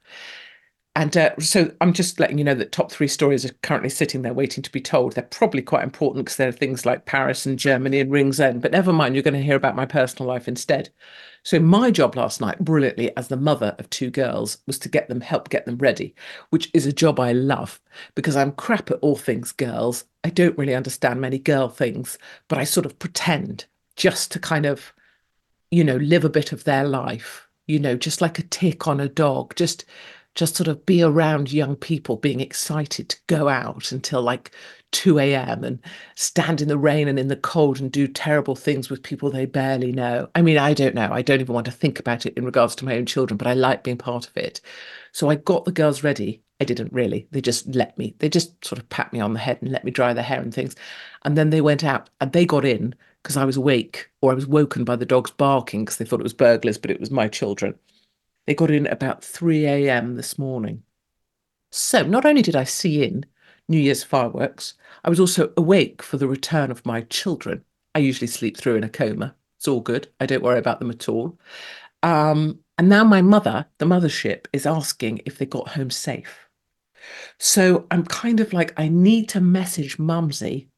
[0.97, 4.23] and uh, so I'm just letting you know that top three stories are currently sitting
[4.23, 5.13] there waiting to be told.
[5.13, 8.73] They're probably quite important because there are things like Paris and Germany and Ringsend, but
[8.73, 10.89] never mind, you're going to hear about my personal life instead.
[11.43, 15.09] So my job last night, brilliantly, as the mother of two girls, was to get
[15.09, 16.15] them help get them ready,
[16.49, 17.79] which is a job I love
[18.15, 20.05] because I'm crap at all things girls.
[20.25, 22.17] I don't really understand many girl things,
[22.49, 23.67] but I sort of pretend
[23.97, 24.95] just to kind of,
[25.71, 29.01] you know, live a bit of their life, you know, just like a tick on
[29.01, 29.85] a dog, just
[30.37, 34.53] just sort of be around young people being excited to go out until like
[34.93, 35.65] 2 a.m.
[35.65, 35.81] and
[36.15, 39.47] stand in the rain and in the cold and do terrible things with people they
[39.47, 40.29] barely know.
[40.35, 41.09] I mean, I don't know.
[41.11, 43.47] I don't even want to think about it in regards to my own children, but
[43.47, 44.61] I like being part of it.
[45.13, 46.43] So I got the girls ready.
[46.61, 47.29] I didn't really.
[47.31, 48.15] They just let me.
[48.19, 50.41] They just sort of pat me on the head and let me dry their hair
[50.41, 50.77] and things.
[51.25, 52.95] And then they went out and they got in
[53.27, 56.21] because I was awake or I was woken by the dogs barking because they thought
[56.21, 57.75] it was burglars, but it was my children.
[58.47, 60.15] They got in about 3 a.m.
[60.15, 60.85] this morning.
[61.73, 63.27] So not only did I see in
[63.69, 67.65] New Year's fireworks, I was also awake for the return of my children.
[67.97, 69.35] I usually sleep through in a coma.
[69.59, 70.07] It's all good.
[70.21, 71.37] I don't worry about them at all.
[72.05, 76.47] Um, and now my mother, the mothership, is asking if they got home safe.
[77.41, 80.69] So I'm kind of like, I need to message Mumsy,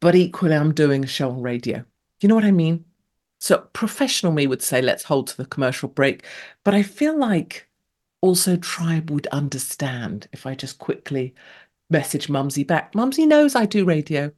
[0.00, 1.84] but equally I'm doing a show on radio.
[2.20, 2.84] You know what I mean?
[3.40, 6.24] So professional me would say, let's hold to the commercial break.
[6.64, 7.68] But I feel like
[8.20, 11.34] also Tribe would understand if I just quickly
[11.88, 12.94] message Mumsy back.
[12.94, 14.30] Mumsy knows I do radio.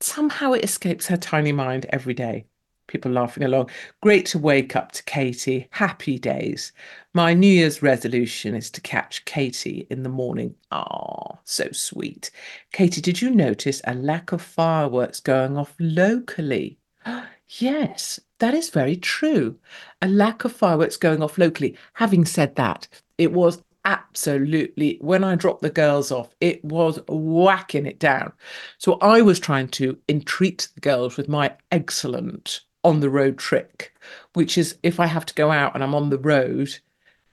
[0.00, 2.46] Somehow it escapes her tiny mind every day.
[2.86, 3.70] People laughing along.
[4.02, 5.68] Great to wake up to Katie.
[5.70, 6.72] Happy days.
[7.14, 10.54] My New Year's resolution is to catch Katie in the morning.
[10.70, 12.30] Ah, so sweet.
[12.72, 16.78] Katie, did you notice a lack of fireworks going off locally?
[17.58, 19.56] Yes, that is very true.
[20.02, 21.76] A lack of fireworks going off locally.
[21.92, 27.86] Having said that, it was absolutely, when I dropped the girls off, it was whacking
[27.86, 28.32] it down.
[28.78, 33.94] So I was trying to entreat the girls with my excellent on the road trick,
[34.34, 36.78] which is if I have to go out and I'm on the road,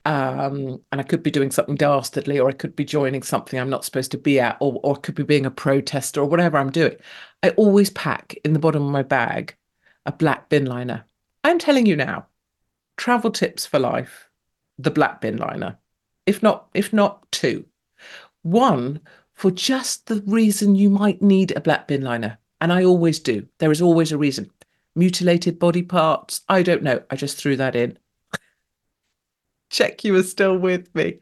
[0.05, 3.69] um, and I could be doing something dastardly, or I could be joining something I'm
[3.69, 6.71] not supposed to be at, or, or could be being a protester, or whatever I'm
[6.71, 6.95] doing.
[7.43, 9.55] I always pack in the bottom of my bag
[10.05, 11.05] a black bin liner.
[11.43, 12.27] I'm telling you now,
[12.97, 14.29] travel tips for life,
[14.79, 15.77] the black bin liner.
[16.25, 17.65] If not, if not two.
[18.43, 19.01] One,
[19.33, 22.39] for just the reason you might need a black bin liner.
[22.59, 23.47] And I always do.
[23.57, 24.51] There is always a reason.
[24.95, 26.41] Mutilated body parts.
[26.49, 27.01] I don't know.
[27.09, 27.97] I just threw that in.
[29.69, 31.19] Check you are still with me.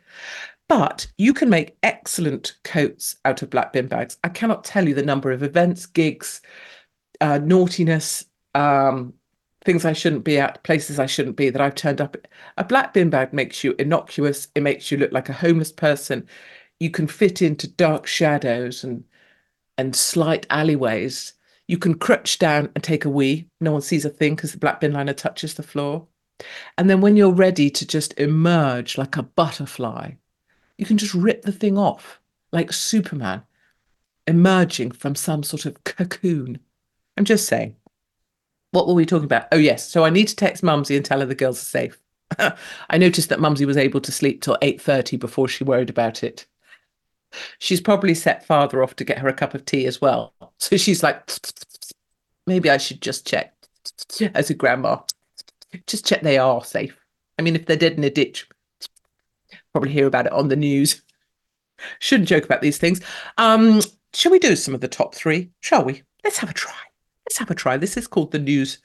[0.68, 4.18] But you can make excellent coats out of black bin bags.
[4.24, 6.42] I cannot tell you the number of events, gigs,
[7.22, 9.14] uh, naughtiness, um,
[9.66, 12.16] things I shouldn't be at, places I shouldn't be that I've turned up.
[12.58, 14.48] A black bin bag makes you innocuous.
[14.56, 16.28] It makes you look like a homeless person.
[16.80, 19.04] You can fit into dark shadows and
[19.78, 21.34] and slight alleyways.
[21.70, 23.48] You can crouch down and take a wee.
[23.62, 26.08] No one sees a thing because the black bin liner touches the floor.
[26.80, 30.14] And then when you're ready to just emerge like a butterfly,
[30.80, 32.20] you can just rip the thing off
[32.52, 33.44] like Superman
[34.26, 36.60] emerging from some sort of cocoon.
[37.18, 37.76] I'm just saying
[38.72, 39.48] what were we talking about?
[39.52, 39.88] Oh, yes.
[39.88, 42.00] So I need to text Mumsy and tell her the girls are safe.
[42.90, 46.48] I noticed that Mumsy was able to sleep till 8.30 before she worried about it.
[47.60, 50.34] She's probably set father off to get her a cup of tea as well.
[50.62, 51.32] So she's like,
[52.46, 53.54] maybe I should just check.
[54.34, 55.00] as a grandma.
[55.88, 56.98] Just check they are safe.
[57.38, 58.48] I mean, if they're dead in a ditch,
[59.72, 61.02] probably hear about it on the news.
[62.00, 63.02] Shouldn't joke about these things.
[63.38, 63.82] Um,
[64.14, 65.52] shall we do some of the top three?
[65.62, 66.04] Shall we?
[66.24, 66.74] Let's have a try.
[67.26, 67.78] Let's have a try.
[67.78, 68.80] This is called the news.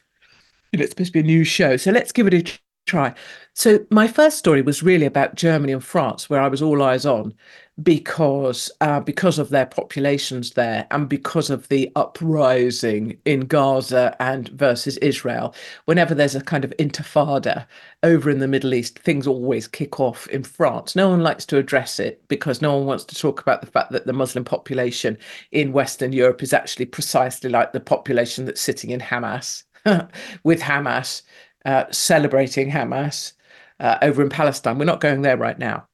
[0.70, 3.14] You know, it's supposed to be a news show, so let's give it a try.
[3.54, 7.06] So my first story was really about Germany and France, where I was all eyes
[7.06, 7.34] on,
[7.82, 14.48] because uh, because of their populations there and because of the uprising in Gaza and
[14.50, 15.54] versus Israel.
[15.86, 17.66] Whenever there's a kind of intifada
[18.02, 20.94] over in the Middle East, things always kick off in France.
[20.94, 23.90] No one likes to address it because no one wants to talk about the fact
[23.92, 25.18] that the Muslim population
[25.50, 29.64] in Western Europe is actually precisely like the population that's sitting in Hamas
[30.44, 31.22] with Hamas
[31.64, 33.32] uh, celebrating Hamas
[33.80, 34.78] uh, over in Palestine.
[34.78, 35.86] We're not going there right now.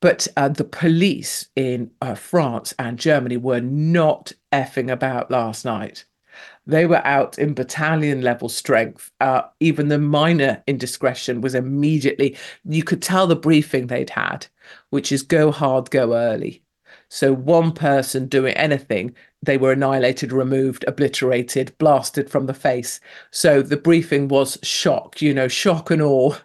[0.00, 6.04] But uh, the police in uh, France and Germany were not effing about last night.
[6.66, 9.10] They were out in battalion level strength.
[9.20, 14.46] Uh, even the minor indiscretion was immediately, you could tell the briefing they'd had,
[14.90, 16.62] which is go hard, go early.
[17.08, 23.00] So one person doing anything, they were annihilated, removed, obliterated, blasted from the face.
[23.30, 26.36] So the briefing was shock, you know, shock and awe.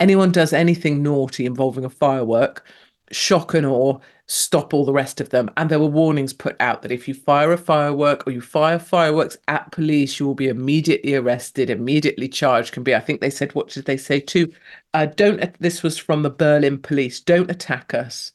[0.00, 2.64] Anyone does anything naughty involving a firework,
[3.12, 5.50] shock and awe, stop all the rest of them.
[5.56, 8.78] And there were warnings put out that if you fire a firework or you fire
[8.78, 12.72] fireworks at police, you will be immediately arrested, immediately charged.
[12.72, 14.52] Can be, I think they said, what did they say too?
[14.94, 18.32] Uh, don't, this was from the Berlin police, don't attack us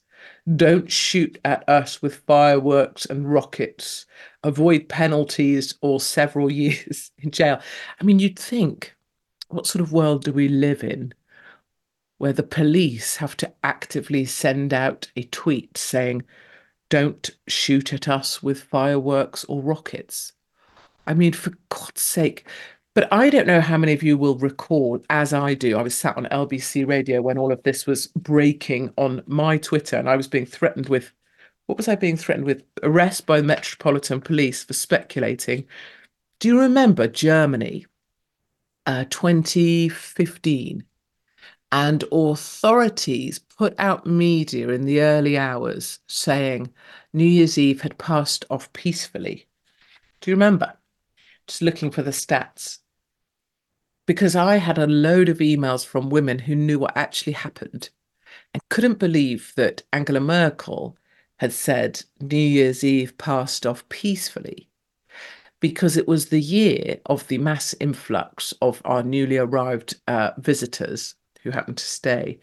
[0.56, 4.06] don't shoot at us with fireworks and rockets.
[4.44, 7.60] Avoid penalties or several years in jail.
[8.00, 8.96] I mean, you'd think,
[9.50, 11.14] what sort of world do we live in
[12.18, 16.24] where the police have to actively send out a tweet saying,
[16.90, 20.34] don't shoot at us with fireworks or rockets?
[21.06, 22.48] I mean, for God's sake,
[22.96, 25.96] but I don't know how many of you will recall, as I do, I was
[25.98, 30.16] sat on LBC radio when all of this was breaking on my Twitter, and I
[30.16, 31.12] was being threatened with
[31.66, 32.64] what was I being threatened with?
[32.84, 35.66] Arrest by the Metropolitan Police for speculating.
[36.40, 37.86] Do you remember Germany,
[38.86, 40.84] uh, 2015?
[41.72, 46.72] And authorities put out media in the early hours saying
[47.14, 49.48] New Year's Eve had passed off peacefully.
[50.22, 50.78] Do you remember?
[51.48, 52.80] Just looking for the stats
[54.06, 57.90] because I had a load of emails from women who knew what actually happened
[58.54, 60.98] and couldn't believe that Angela Merkel
[61.38, 64.70] had said New Year's Eve passed off peacefully
[65.60, 71.16] because it was the year of the mass influx of our newly arrived uh, visitors
[71.42, 72.40] who happened to stay.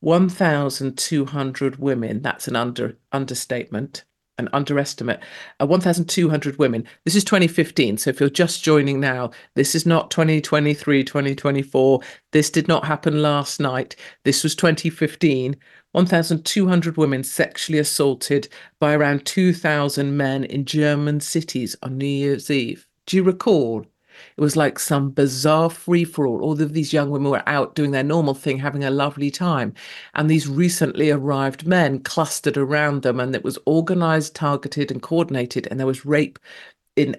[0.00, 4.04] 1,200 women, that's an under understatement,
[4.38, 5.20] an underestimate.
[5.60, 6.84] Uh, 1,200 women.
[7.04, 7.98] This is 2015.
[7.98, 12.00] So if you're just joining now, this is not 2023, 2024.
[12.32, 13.96] This did not happen last night.
[14.24, 15.56] This was 2015.
[15.92, 18.48] 1,200 women sexually assaulted
[18.80, 22.88] by around 2,000 men in German cities on New Year's Eve.
[23.06, 23.86] Do you recall?
[24.36, 26.42] It was like some bizarre free for all.
[26.42, 29.74] All of these young women were out doing their normal thing, having a lovely time.
[30.14, 35.68] And these recently arrived men clustered around them, and it was organized, targeted, and coordinated.
[35.70, 36.38] And there was rape
[36.96, 37.16] in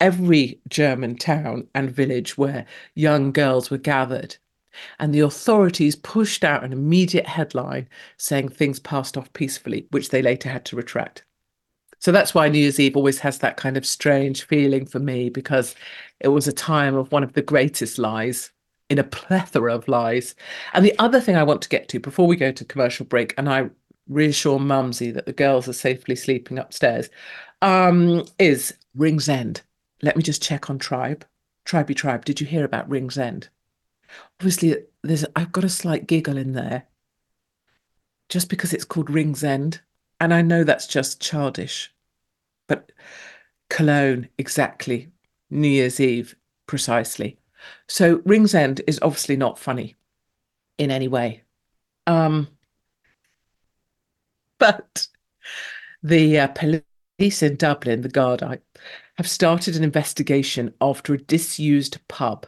[0.00, 4.36] every German town and village where young girls were gathered.
[4.98, 10.20] And the authorities pushed out an immediate headline saying things passed off peacefully, which they
[10.20, 11.24] later had to retract.
[12.04, 15.30] So that's why New Year's Eve always has that kind of strange feeling for me
[15.30, 15.74] because
[16.20, 18.50] it was a time of one of the greatest lies
[18.90, 20.34] in a plethora of lies.
[20.74, 23.32] And the other thing I want to get to before we go to commercial break,
[23.38, 23.70] and I
[24.06, 27.08] reassure Mumsy that the girls are safely sleeping upstairs,
[27.62, 29.62] um, is Ringsend.
[30.02, 31.24] Let me just check on Tribe.
[31.64, 33.48] Tribey Tribe, did you hear about Ringsend?
[34.40, 36.84] Obviously, there's I've got a slight giggle in there.
[38.28, 39.80] Just because it's called Ringsend.
[40.20, 41.90] And I know that's just childish.
[42.66, 42.92] But
[43.70, 45.10] Cologne, exactly.
[45.50, 46.34] New Year's Eve,
[46.66, 47.38] precisely.
[47.88, 49.96] So Ringsend is obviously not funny
[50.78, 51.42] in any way.
[52.06, 52.48] Um,
[54.58, 55.06] but
[56.02, 58.60] the uh, police in Dublin, the Gardaí,
[59.16, 62.46] have started an investigation after a disused pub,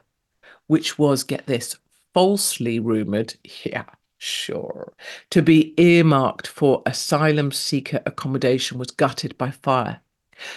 [0.66, 1.76] which was, get this,
[2.12, 3.84] falsely rumoured, yeah,
[4.18, 4.92] sure,
[5.30, 10.00] to be earmarked for asylum seeker accommodation was gutted by fire.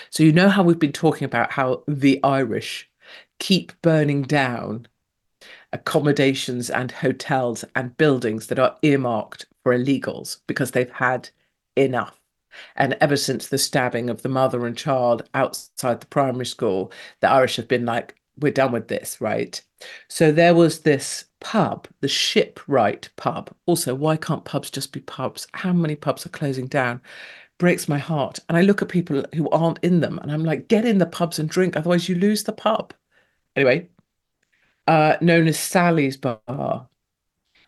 [0.09, 2.89] So, you know how we've been talking about how the Irish
[3.39, 4.87] keep burning down
[5.71, 11.29] accommodations and hotels and buildings that are earmarked for illegals because they've had
[11.75, 12.19] enough.
[12.75, 17.29] And ever since the stabbing of the mother and child outside the primary school, the
[17.29, 19.61] Irish have been like, we're done with this, right?
[20.07, 23.51] So there was this pub, the Shipwright pub.
[23.65, 25.47] Also, why can't pubs just be pubs?
[25.53, 27.01] How many pubs are closing down?
[27.59, 28.39] Breaks my heart.
[28.49, 31.05] And I look at people who aren't in them and I'm like, get in the
[31.05, 32.93] pubs and drink, otherwise you lose the pub.
[33.55, 33.89] Anyway,
[34.87, 36.87] uh, known as Sally's Bar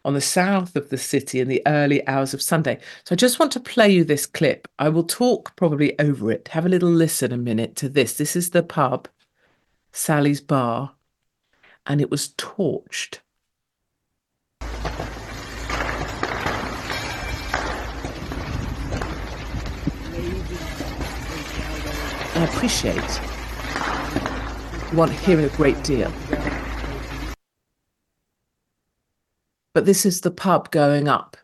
[0.03, 2.79] on the south of the city in the early hours of Sunday.
[3.05, 4.67] So I just want to play you this clip.
[4.79, 6.47] I will talk probably over it.
[6.49, 8.15] Have a little listen a minute to this.
[8.17, 9.07] This is the pub,
[9.91, 10.95] Sally's Bar,
[11.85, 13.19] and it was torched.
[22.43, 23.21] Appreciate
[24.91, 26.11] you want to hear a great deal.
[29.73, 31.37] but this is the pub going up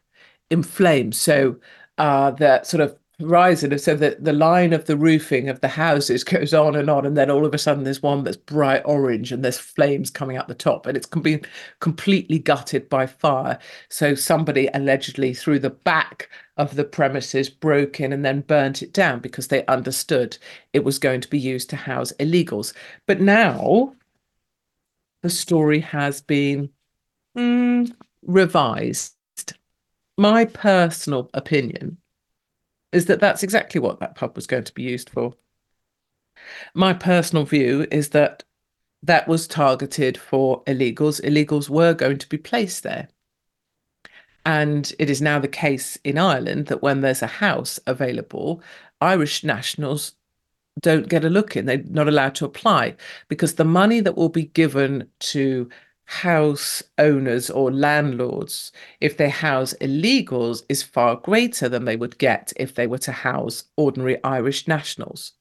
[0.50, 1.18] in flames.
[1.18, 1.58] So
[1.98, 6.24] uh, the sort of horizon, so that the line of the roofing of the houses
[6.24, 9.32] goes on and on, and then all of a sudden there's one that's bright orange
[9.32, 11.42] and there's flames coming out the top, and it's been
[11.80, 13.58] completely gutted by fire.
[13.90, 18.94] So somebody allegedly through the back of the premises broke in and then burnt it
[18.94, 20.38] down because they understood
[20.74, 22.74] it was going to be used to house illegals.
[23.06, 23.96] But now
[25.22, 26.70] the story has been
[27.38, 27.92] mm,
[28.24, 29.14] revised.
[30.18, 31.98] My personal opinion
[32.92, 35.34] is that that's exactly what that pub was going to be used for.
[36.74, 38.44] My personal view is that
[39.04, 41.22] that was targeted for illegals.
[41.22, 43.08] Illegals were going to be placed there.
[44.46, 48.62] And it is now the case in Ireland that when there's a house available,
[49.02, 50.14] Irish nationals
[50.80, 51.66] don't get a look in.
[51.66, 52.96] They're not allowed to apply
[53.28, 55.70] because the money that will be given to
[56.08, 62.54] house owners or landlords, if they house illegals, is far greater than they would get
[62.56, 65.34] if they were to house ordinary Irish nationals.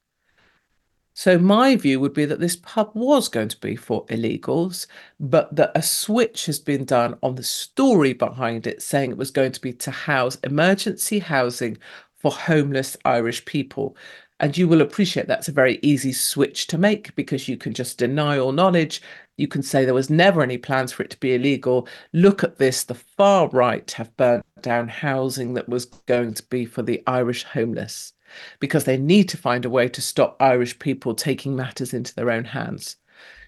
[1.15, 4.87] So, my view would be that this pub was going to be for illegals,
[5.21, 9.31] but that a switch has been done on the story behind it, saying it was
[9.31, 11.79] going to be to house emergency housing
[12.17, 13.97] for homeless Irish people.
[14.41, 17.97] And you will appreciate that's a very easy switch to make because you can just
[17.97, 19.01] deny all knowledge.
[19.37, 21.87] You can say there was never any plans for it to be illegal.
[22.13, 22.85] Look at this.
[22.85, 27.45] The far right have burnt down housing that was going to be for the Irish
[27.45, 28.15] homeless
[28.61, 32.31] because they need to find a way to stop Irish people taking matters into their
[32.31, 32.97] own hands.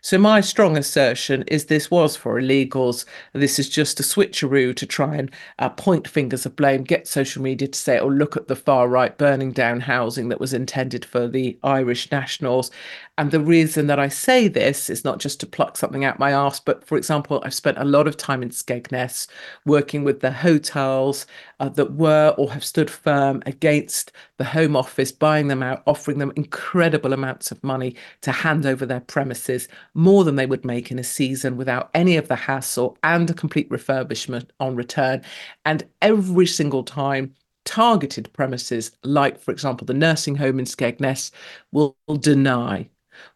[0.01, 3.05] So, my strong assertion is this was for illegals.
[3.33, 7.43] This is just a switcheroo to try and uh, point fingers of blame, get social
[7.43, 11.05] media to say, oh, look at the far right burning down housing that was intended
[11.05, 12.71] for the Irish nationals.
[13.19, 16.33] And the reason that I say this is not just to pluck something out my
[16.33, 19.27] arse, but for example, I've spent a lot of time in Skegness
[19.67, 21.27] working with the hotels
[21.59, 26.19] uh, that were or have stood firm against the Home Office buying them out, offering
[26.19, 30.93] them incredible amounts of money to hand over their premises, more than they would make
[30.93, 35.25] in a season without any of the hassle and a complete refurbishment on return.
[35.65, 41.33] And every single time, targeted premises, like, for example, the nursing home in Skegness,
[41.73, 42.89] will deny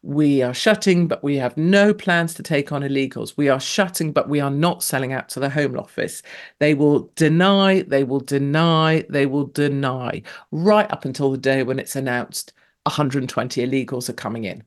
[0.03, 3.37] we are shutting, but we have no plans to take on illegals.
[3.37, 6.23] We are shutting, but we are not selling out to the Home Office.
[6.59, 11.79] They will deny, they will deny, they will deny, right up until the day when
[11.79, 12.53] it's announced
[12.85, 14.65] 120 illegals are coming in.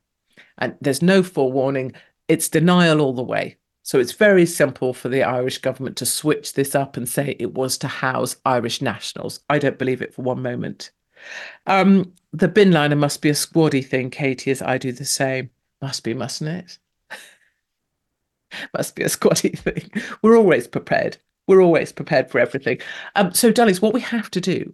[0.57, 1.93] And there's no forewarning,
[2.27, 3.57] it's denial all the way.
[3.83, 7.53] So it's very simple for the Irish government to switch this up and say it
[7.53, 9.41] was to house Irish nationals.
[9.49, 10.91] I don't believe it for one moment.
[11.67, 15.49] Um, the bin liner must be a squaddy thing, Katie, as I do the same.
[15.81, 16.79] Must be, mustn't it?
[18.77, 19.89] must be a squaddy thing.
[20.21, 21.17] We're always prepared.
[21.47, 22.79] We're always prepared for everything.
[23.15, 24.73] Um, so, darlings, what we have to do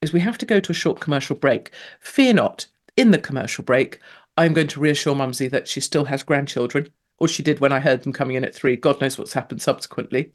[0.00, 1.70] is we have to go to a short commercial break.
[2.00, 2.66] Fear not,
[2.96, 4.00] in the commercial break,
[4.36, 6.88] I'm going to reassure Mumsy that she still has grandchildren,
[7.18, 8.76] or she did when I heard them coming in at three.
[8.76, 10.32] God knows what's happened subsequently.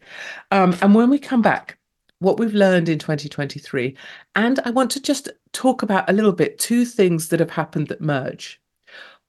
[0.51, 1.77] Um, and when we come back,
[2.21, 3.97] what we've learned in 2023.
[4.35, 7.87] And I want to just talk about a little bit two things that have happened
[7.87, 8.61] that merge.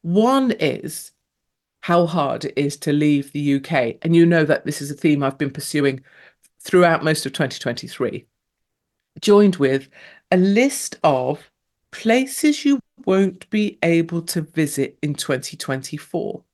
[0.02, 1.12] One is
[1.80, 3.96] how hard it is to leave the UK.
[4.02, 6.02] And you know that this is a theme I've been pursuing
[6.60, 8.26] throughout most of 2023,
[9.20, 9.88] joined with
[10.30, 11.50] a list of
[11.92, 16.44] places you won't be able to visit in 2024.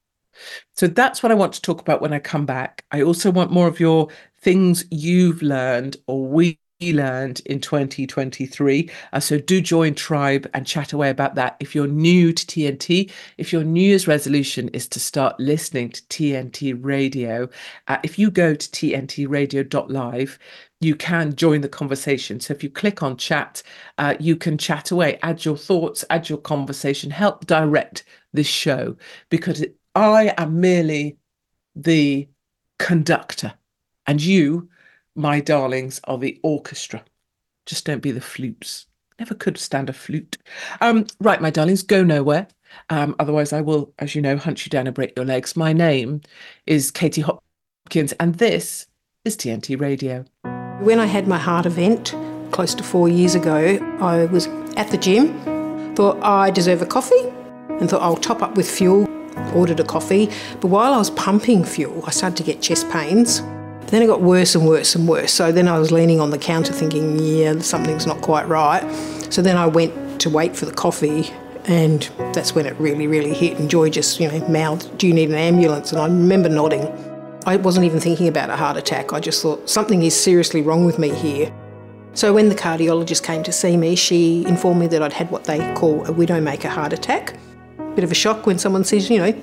[0.74, 2.84] So that's what I want to talk about when I come back.
[2.92, 4.08] I also want more of your
[4.40, 8.88] things you've learned or we learned in 2023.
[9.12, 11.56] Uh, so do join Tribe and chat away about that.
[11.58, 16.02] If you're new to TNT, if your New Year's resolution is to start listening to
[16.02, 17.48] TNT Radio,
[17.88, 20.38] uh, if you go to tntradio.live,
[20.80, 22.38] you can join the conversation.
[22.38, 23.62] So if you click on chat,
[23.98, 28.96] uh, you can chat away, add your thoughts, add your conversation, help direct this show
[29.30, 29.64] because
[29.96, 31.16] I am merely
[31.74, 32.28] the
[32.78, 33.54] conductor,
[34.08, 34.68] and you,
[35.14, 37.04] my darlings, are the orchestra.
[37.66, 38.86] Just don't be the flutes.
[39.18, 40.38] Never could stand a flute.
[40.80, 42.48] Um, right, my darlings, go nowhere.
[42.88, 45.56] Um, otherwise, I will, as you know, hunt you down and break your legs.
[45.56, 46.22] My name
[46.66, 48.86] is Katie Hopkins, and this
[49.26, 50.24] is TNT Radio.
[50.80, 52.14] When I had my heart event
[52.50, 54.46] close to four years ago, I was
[54.76, 57.28] at the gym, thought I deserve a coffee,
[57.68, 59.06] and thought I'll top up with fuel.
[59.54, 60.28] Ordered a coffee,
[60.60, 63.40] but while I was pumping fuel, I started to get chest pains.
[63.88, 65.32] Then it got worse and worse and worse.
[65.32, 68.82] So then I was leaning on the counter thinking, yeah, something's not quite right.
[69.32, 71.30] So then I went to wait for the coffee
[71.64, 72.02] and
[72.34, 73.58] that's when it really, really hit.
[73.58, 75.92] And Joy just, you know, mouthed, Do you need an ambulance?
[75.92, 76.86] And I remember nodding.
[77.46, 79.12] I wasn't even thinking about a heart attack.
[79.12, 81.52] I just thought something is seriously wrong with me here.
[82.12, 85.44] So when the cardiologist came to see me, she informed me that I'd had what
[85.44, 87.38] they call a widowmaker heart attack.
[87.94, 89.34] Bit of a shock when someone says, you know,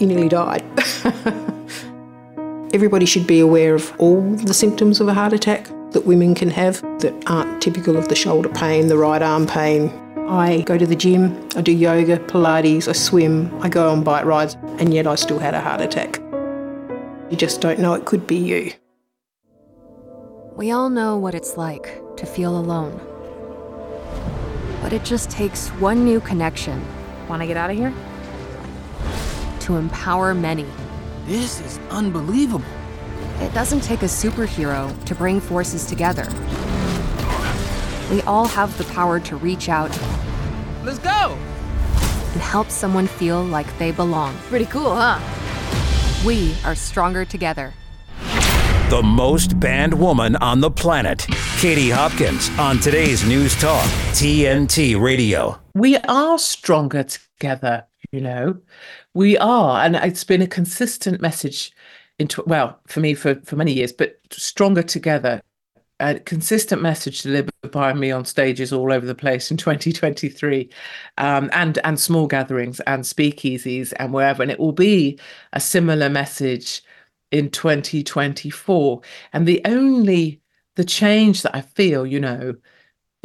[0.00, 0.64] you nearly died.
[2.74, 6.50] Everybody should be aware of all the symptoms of a heart attack that women can
[6.50, 9.88] have that aren't typical of the shoulder pain, the right arm pain.
[10.28, 14.24] I go to the gym, I do yoga, Pilates, I swim, I go on bike
[14.24, 16.18] rides, and yet I still had a heart attack.
[17.30, 18.72] You just don't know it could be you.
[20.56, 23.00] We all know what it's like to feel alone.
[24.82, 26.84] But it just takes one new connection.
[27.28, 27.94] Want to get out of here?
[29.60, 30.66] To empower many.
[31.26, 32.64] This is unbelievable.
[33.40, 36.24] It doesn't take a superhero to bring forces together.
[38.12, 39.90] We all have the power to reach out.
[40.84, 41.36] Let's go!
[42.32, 44.36] And help someone feel like they belong.
[44.48, 45.18] Pretty cool, huh?
[46.24, 47.74] We are stronger together.
[48.88, 51.26] The most banned woman on the planet,
[51.58, 55.58] Katie Hopkins, on today's News Talk, TNT Radio.
[55.74, 58.58] We are stronger together, you know.
[59.14, 59.84] We are.
[59.84, 61.72] And it's been a consistent message
[62.18, 65.42] into well, for me for, for many years, but stronger together.
[65.98, 70.68] A consistent message delivered by me on stages all over the place in 2023,
[71.18, 75.18] um, and and small gatherings and speakeasies and wherever, and it will be
[75.54, 76.82] a similar message
[77.30, 79.00] in 2024.
[79.32, 80.40] And the only
[80.74, 82.54] the change that I feel, you know,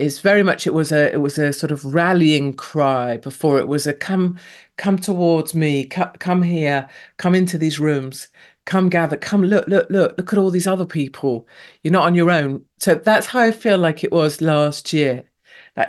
[0.02, 3.68] is very much it was a it was a sort of rallying cry before it
[3.68, 4.38] was a come
[4.78, 8.28] come towards me come, come here come into these rooms
[8.66, 11.48] come gather come look look look look at all these other people.
[11.84, 12.66] You're not on your own.
[12.80, 15.24] So that's how i feel like it was last year.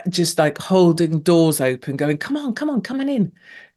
[0.09, 3.31] Just like holding doors open going come on come on come on in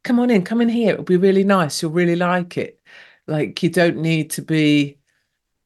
[0.05, 2.81] come on in come in here it'll be really nice you'll really like it.
[3.27, 4.99] Like you don't need to be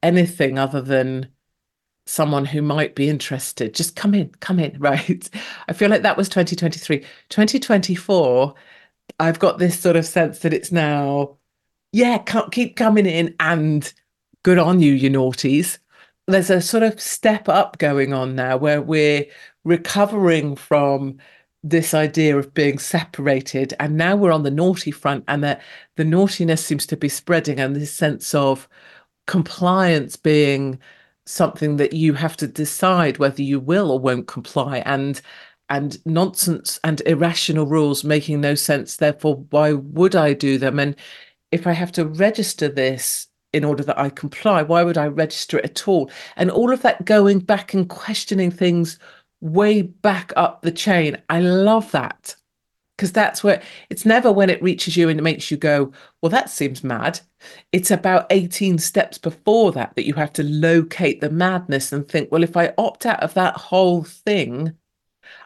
[0.03, 1.29] anything other than
[2.11, 3.75] someone who might be interested.
[3.75, 5.31] Just come in, come in, right?
[5.69, 7.01] I feel like that was 2023.
[7.29, 8.55] 2024,
[9.19, 11.37] I've got this sort of sense that it's now,
[11.93, 12.19] yeah,
[12.51, 13.93] keep coming in and
[14.43, 15.79] good on you, you naughties.
[16.27, 19.27] There's a sort of step up going on now where we're
[19.65, 21.19] recovering from
[21.63, 25.61] this idea of being separated and now we're on the naughty front and that
[25.97, 28.67] the naughtiness seems to be spreading and this sense of
[29.27, 30.79] compliance being
[31.31, 35.21] something that you have to decide whether you will or won't comply and
[35.69, 40.97] and nonsense and irrational rules making no sense therefore why would i do them and
[41.53, 45.59] if i have to register this in order that i comply why would i register
[45.59, 48.99] it at all and all of that going back and questioning things
[49.41, 51.21] way back up the chain.
[51.29, 52.35] I love that
[53.01, 55.91] because that's where it's never when it reaches you and it makes you go,
[56.21, 57.19] well, that seems mad.
[57.73, 62.31] It's about 18 steps before that that you have to locate the madness and think,
[62.31, 64.75] well, if I opt out of that whole thing,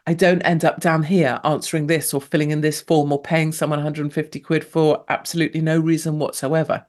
[0.04, 3.52] I don't end up down here answering this or filling in this form or paying
[3.52, 6.84] someone 150 quid for absolutely no reason whatsoever.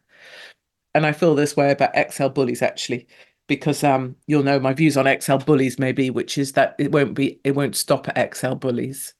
[0.95, 3.05] And I feel this way about XL bullies actually
[3.47, 7.13] because um, you'll know my views on XL bullies maybe, which is that it won't
[7.13, 9.13] be it won't stop at XL bullies.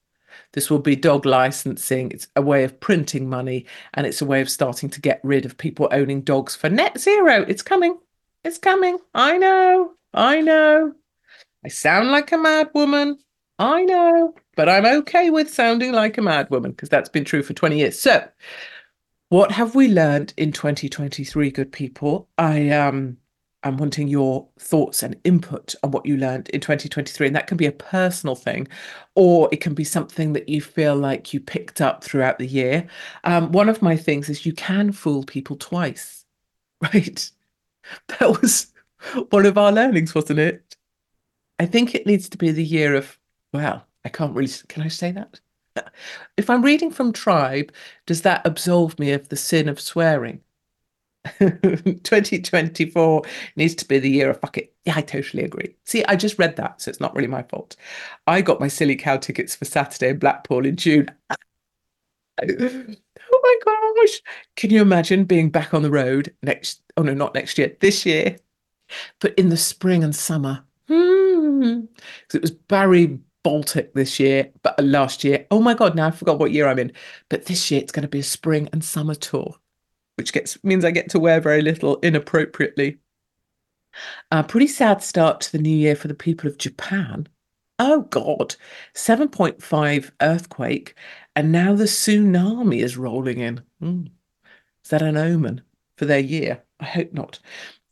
[0.56, 2.12] This will be dog licensing.
[2.12, 5.46] It's a way of printing money, and it's a way of starting to get rid
[5.46, 7.46] of people owning dogs for net zero.
[7.48, 8.00] It's coming.
[8.46, 8.98] It's coming.
[9.14, 9.92] I know.
[10.14, 10.94] I know.
[11.66, 13.20] I sound like a mad woman.
[13.60, 17.44] I know, but I'm okay with sounding like a mad woman because that's been true
[17.44, 18.00] for 20 years.
[18.00, 18.26] So,
[19.30, 22.30] what have we learned in 2023, good people?
[22.38, 23.18] I um
[23.66, 27.26] I'm wanting your thoughts and input on what you learned in 2023.
[27.28, 28.68] And that can be a personal thing,
[29.16, 32.88] or it can be something that you feel like you picked up throughout the year.
[33.24, 36.26] Um, one of my things is you can fool people twice,
[36.82, 37.30] right?
[38.08, 38.68] That was
[39.32, 40.76] one of our learnings, wasn't it?
[41.58, 43.18] I think it needs to be the year of,
[43.52, 45.40] well, I can't really, can I say that?
[46.38, 47.72] if I'm reading from Tribe,
[48.06, 50.42] does that absolve me of the sin of swearing?
[51.40, 53.24] 2024
[53.56, 54.74] needs to be the year of fuck it.
[54.86, 55.76] Yeah, I totally agree.
[55.86, 57.76] See, I just read that, so it's not really my fault.
[58.28, 61.10] I got my silly cow tickets for Saturday in Blackpool in June.
[62.42, 62.96] oh
[63.32, 64.22] my gosh.
[64.56, 66.82] Can you imagine being back on the road next?
[66.98, 68.38] Oh no, not next year, this year,
[69.20, 70.64] but in the spring and summer.
[70.88, 71.82] Hmm.
[72.22, 76.12] Because it was Barry Baltic this year, but last year, oh my God, now I
[76.12, 76.92] forgot what year I'm in.
[77.30, 79.56] But this year it's going to be a spring and summer tour
[80.16, 82.98] which gets means I get to wear very little inappropriately.
[84.32, 87.28] A pretty sad start to the new year for the people of Japan.
[87.80, 88.56] Oh God,
[88.94, 90.96] 7.5 earthquake,
[91.36, 93.62] and now the tsunami is rolling in.
[93.82, 94.08] Mm.
[94.84, 95.62] Is that an omen
[95.98, 96.64] for their year?
[96.80, 97.40] I hope not.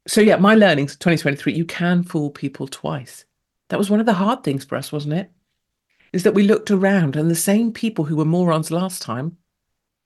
[0.08, 3.26] So, yeah, my learnings 2023 you can fool people twice.
[3.70, 5.32] That was one of the hard things for us, wasn't it?
[6.12, 9.38] Is that we looked around and the same people who were morons last time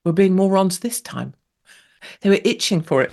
[0.05, 1.33] were being morons this time.
[2.21, 3.11] They were itching for it.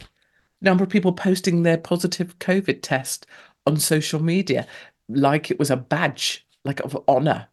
[0.61, 3.27] Number of people posting their positive COVID test
[3.67, 4.67] on social media
[5.09, 7.49] like it was a badge, like of honor.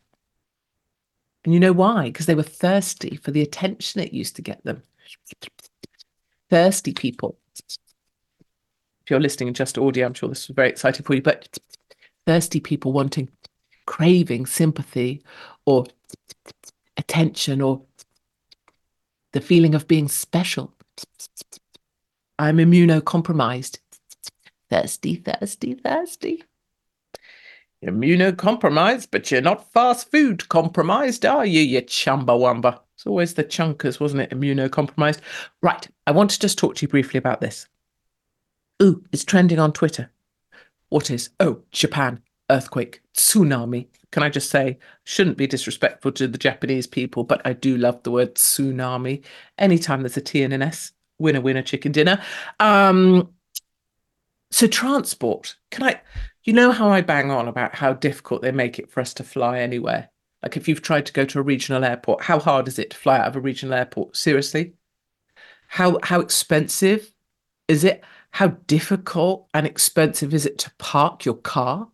[1.44, 2.06] And you know why?
[2.06, 4.84] Because they were thirsty for the attention it used to get them.
[6.50, 7.38] Thirsty people.
[9.04, 11.58] If you're listening in just audio, I'm sure this was very exciting for you, but
[12.26, 13.30] thirsty people wanting,
[13.86, 15.24] craving sympathy
[15.66, 15.86] or
[16.98, 17.82] attention or
[19.32, 20.74] the feeling of being special.
[22.42, 23.78] I'm immunocompromised.
[24.68, 26.44] Thirsty, thirsty, thirsty.
[27.86, 32.80] Immunocompromised, but you're not fast food compromised, are you, you chumbawamba?
[32.96, 34.32] It's always the chunkers, wasn't it?
[34.32, 35.20] Immunocompromised.
[35.62, 37.68] Right, I want to just talk to you briefly about this.
[38.82, 40.10] Ooh, it's trending on Twitter.
[40.90, 41.30] What is?
[41.40, 43.86] Oh, Japan, earthquake, tsunami.
[44.10, 48.02] Can I just say, shouldn't be disrespectful to the Japanese people, but I do love
[48.02, 49.24] the word tsunami.
[49.60, 52.22] Anytime there's a T and an S, winner, winner, chicken dinner.
[52.60, 53.30] Um,
[54.52, 56.02] so transport, can I?
[56.44, 59.24] You know how I bang on about how difficult they make it for us to
[59.24, 60.10] fly anywhere.
[60.42, 62.98] Like if you've tried to go to a regional airport, how hard is it to
[62.98, 64.18] fly out of a regional airport?
[64.18, 64.74] Seriously,
[65.68, 67.14] how how expensive
[67.68, 68.04] is it?
[68.32, 71.90] How difficult and expensive is it to park your car,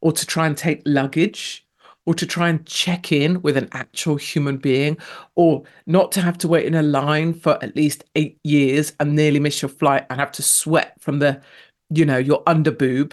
[0.00, 1.66] or to try and take luggage?
[2.10, 4.98] Or to try and check in with an actual human being,
[5.36, 9.14] or not to have to wait in a line for at least eight years and
[9.14, 11.40] nearly miss your flight and have to sweat from the,
[11.88, 13.12] you know, your underboob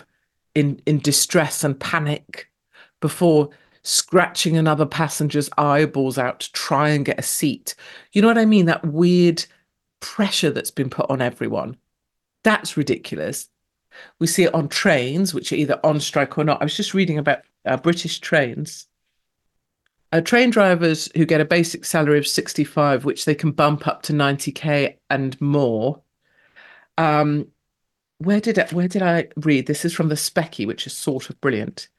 [0.55, 2.49] in, in distress and panic
[2.99, 3.51] before
[3.83, 7.75] scratching another passenger's eyeballs out to try and get a seat.
[8.13, 8.65] You know what I mean?
[8.65, 9.45] That weird
[9.99, 11.77] pressure that's been put on everyone.
[12.43, 13.47] That's ridiculous.
[14.19, 16.61] We see it on trains, which are either on strike or not.
[16.61, 18.87] I was just reading about uh, British trains.
[20.11, 24.01] Uh, train drivers who get a basic salary of 65, which they can bump up
[24.03, 26.01] to 90k and more.
[26.97, 27.47] Um,
[28.19, 29.67] where did I, where did I read?
[29.67, 31.89] This is from the Specky, which is sort of brilliant.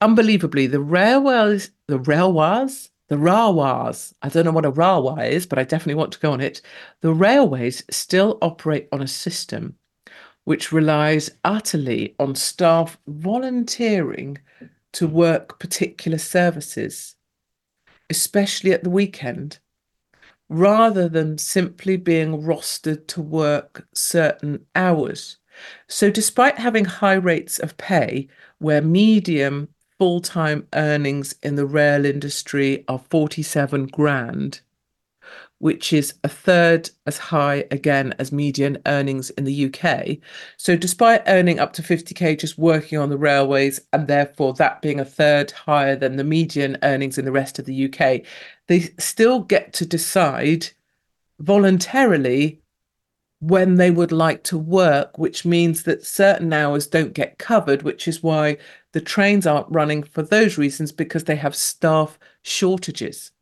[0.00, 4.14] Unbelievably, the railways, the railways, the railways.
[4.22, 6.62] I don't know what a railway is, but I definitely want to go on it.
[7.00, 9.76] The railways still operate on a system
[10.46, 14.38] which relies utterly on staff volunteering
[14.96, 17.16] to work particular services,
[18.08, 19.58] especially at the weekend,
[20.48, 25.36] rather than simply being rostered to work certain hours.
[25.86, 29.68] So, despite having high rates of pay, where medium
[29.98, 34.62] full time earnings in the rail industry are 47 grand,
[35.58, 40.18] which is a third as high again as median earnings in the UK.
[40.56, 45.00] So, despite earning up to 50k just working on the railways, and therefore that being
[45.00, 48.22] a third higher than the median earnings in the rest of the UK,
[48.68, 50.68] they still get to decide
[51.38, 52.60] voluntarily
[53.40, 58.08] when they would like to work, which means that certain hours don't get covered, which
[58.08, 58.56] is why
[58.92, 63.32] the trains aren't running for those reasons because they have staff shortages.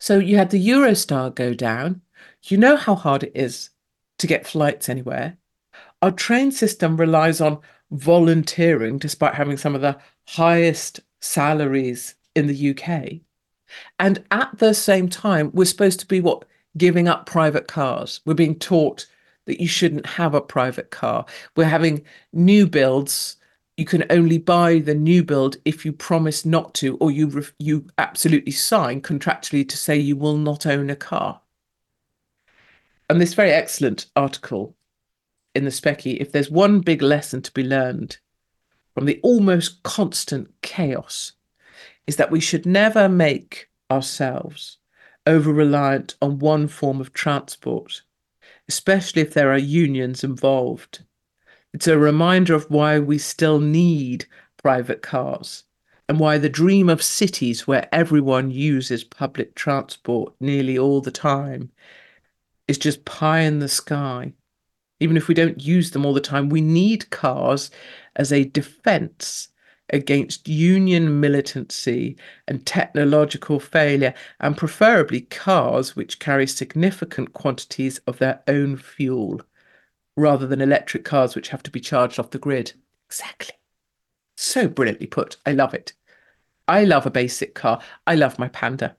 [0.00, 2.00] So you had the Eurostar go down.
[2.44, 3.70] You know how hard it is
[4.18, 5.36] to get flights anywhere.
[6.02, 7.58] Our train system relies on
[7.90, 13.20] volunteering, despite having some of the highest salaries in the UK.
[13.98, 16.46] And at the same time, we're supposed to be what?
[16.78, 18.20] Giving up private cars.
[18.24, 19.06] We're being taught
[19.46, 21.26] that you shouldn't have a private car.
[21.56, 23.36] We're having new builds
[23.80, 27.86] you can only buy the new build if you promise not to, or you you
[27.96, 31.40] absolutely sign contractually to say you will not own a car.
[33.08, 34.76] And this very excellent article
[35.54, 38.18] in the Specky, if there's one big lesson to be learned
[38.92, 41.32] from the almost constant chaos
[42.06, 44.76] is that we should never make ourselves
[45.26, 48.02] over reliant on one form of transport,
[48.68, 51.02] especially if there are unions involved.
[51.72, 55.64] It's a reminder of why we still need private cars
[56.08, 61.70] and why the dream of cities where everyone uses public transport nearly all the time
[62.66, 64.32] is just pie in the sky.
[64.98, 67.70] Even if we don't use them all the time, we need cars
[68.16, 69.48] as a defense
[69.92, 72.16] against union militancy
[72.48, 79.40] and technological failure, and preferably cars which carry significant quantities of their own fuel,
[80.16, 82.72] rather than electric cars which have to be charged off the grid.
[83.08, 83.54] Exactly.
[84.36, 85.36] So brilliantly put.
[85.44, 85.92] I love it.
[86.68, 87.80] I love a basic car.
[88.06, 88.96] I love my Panda.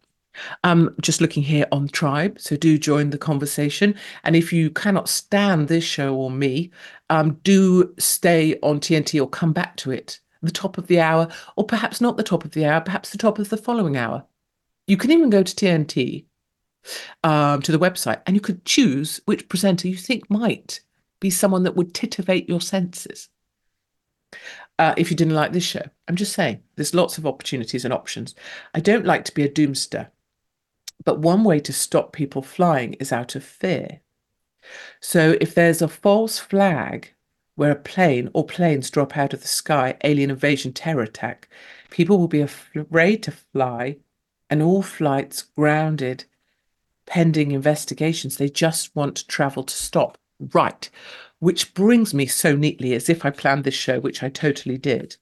[0.64, 3.96] Um, just looking here on Tribe, so do join the conversation.
[4.24, 6.72] And if you cannot stand this show or me,
[7.10, 11.28] um, do stay on TNT or come back to it the top of the hour,
[11.56, 14.26] or perhaps not the top of the hour, perhaps the top of the following hour.
[14.88, 16.26] You can even go to TNT,
[17.24, 20.82] um, to the website, and you could choose which presenter you think might
[21.22, 23.30] be someone that would titivate your senses.
[24.78, 27.94] Uh, if you didn't like this show, I'm just saying there's lots of opportunities and
[27.94, 28.36] options.
[28.74, 30.10] I don't like to be a doomster,
[31.06, 34.02] but one way to stop people flying is out of fear.
[35.00, 37.14] So if there's a false flag
[37.56, 41.48] where a plane or planes drop out of the sky, alien invasion, terror attack,
[41.90, 43.98] people will be afraid to fly
[44.50, 46.26] and all flights grounded
[47.06, 48.38] pending investigations.
[48.38, 50.18] They just want travel to stop.
[50.54, 50.90] Right.
[51.40, 55.18] Which brings me so neatly, as if I planned this show, which I totally did.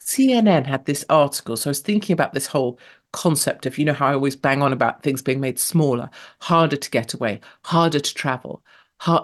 [0.00, 1.56] CNN had this article.
[1.56, 2.78] So I was thinking about this whole
[3.12, 6.10] concept of, you know, how I always bang on about things being made smaller,
[6.40, 8.62] harder to get away, harder to travel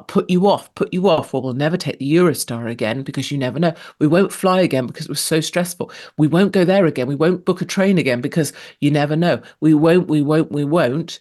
[0.07, 1.32] put you off, put you off.
[1.32, 3.74] Well, we'll never take the Eurostar again because you never know.
[3.99, 5.91] We won't fly again because it was so stressful.
[6.18, 7.07] We won't go there again.
[7.07, 9.41] We won't book a train again because you never know.
[9.61, 11.20] We won't, we won't, we won't.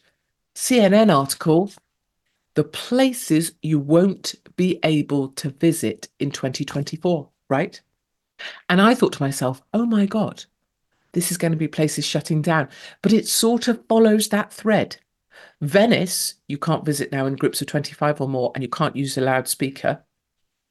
[0.56, 1.72] CNN article
[2.60, 7.80] the places you won't be able to visit in 2024, right?
[8.68, 10.44] And I thought to myself, oh my God,
[11.14, 12.68] this is going to be places shutting down.
[13.02, 14.98] But it sort of follows that thread.
[15.62, 19.18] Venice, you can't visit now in groups of 25 or more, and you can't use
[19.18, 20.04] a loudspeaker.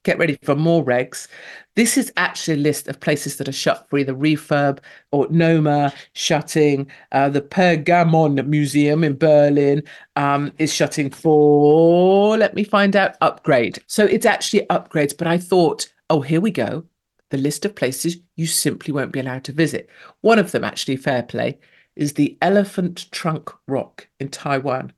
[0.04, 1.26] Get ready for more regs.
[1.74, 4.78] This is actually a list of places that are shut for either refurb
[5.12, 6.88] or NOMA shutting.
[7.12, 9.82] Uh, the Pergamon Museum in Berlin
[10.16, 13.82] um, is shutting for, let me find out, upgrade.
[13.86, 16.84] So it's actually upgrades, but I thought, oh, here we go.
[17.30, 19.90] The list of places you simply won't be allowed to visit.
[20.22, 21.58] One of them, actually, fair play,
[21.96, 24.92] is the Elephant Trunk Rock in Taiwan.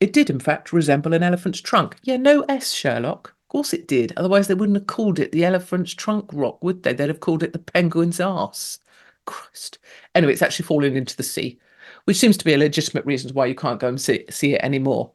[0.00, 1.96] It did, in fact, resemble an elephant's trunk.
[2.04, 3.34] Yeah, no S, Sherlock.
[3.48, 4.12] Of course it did.
[4.18, 6.92] Otherwise, they wouldn't have called it the elephant's trunk rock, would they?
[6.92, 8.78] They'd have called it the penguin's arse.
[9.24, 9.78] Christ.
[10.14, 11.58] Anyway, it's actually fallen into the sea,
[12.04, 14.62] which seems to be a legitimate reason why you can't go and see, see it
[14.62, 15.12] anymore.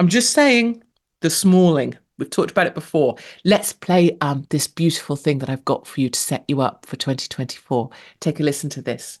[0.00, 0.82] I'm just saying
[1.20, 1.96] the smalling.
[2.18, 3.16] We've talked about it before.
[3.44, 6.84] Let's play um, this beautiful thing that I've got for you to set you up
[6.84, 7.90] for 2024.
[8.18, 9.20] Take a listen to this.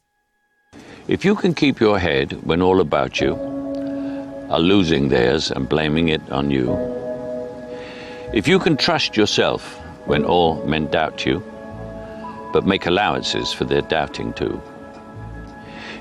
[1.06, 3.34] If you can keep your head when all about you
[4.50, 6.68] are losing theirs and blaming it on you,
[8.32, 11.42] if you can trust yourself when all men doubt you,
[12.52, 14.60] but make allowances for their doubting too,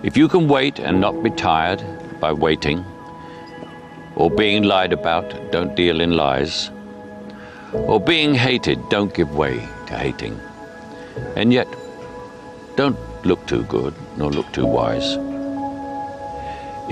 [0.04, 1.84] if you can wait and not be tired
[2.20, 2.86] by waiting,
[4.16, 6.70] or being lied about, don't deal in lies,
[7.74, 9.56] or being hated, don't give way
[9.88, 10.40] to hating,
[11.36, 11.68] and yet
[12.76, 15.18] don't look too good nor look too wise.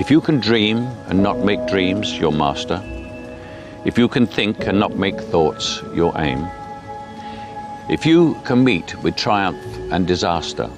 [0.00, 0.78] If you can dream
[1.08, 2.82] and not make dreams your master,
[3.86, 6.44] if you can think and not make thoughts your aim,
[7.88, 10.68] if you can meet with triumph and disaster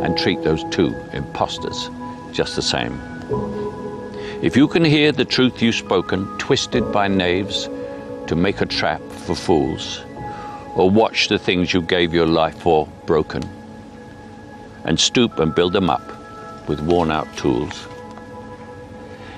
[0.00, 1.88] and treat those two impostors
[2.32, 3.00] just the same,
[4.42, 7.68] if you can hear the truth you've spoken twisted by knaves
[8.26, 10.02] to make a trap for fools,
[10.74, 13.44] or watch the things you gave your life for broken,
[14.86, 16.02] and stoop and build them up
[16.68, 17.86] with worn out tools.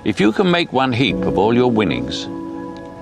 [0.04, 2.26] If you can make one heap of all your winnings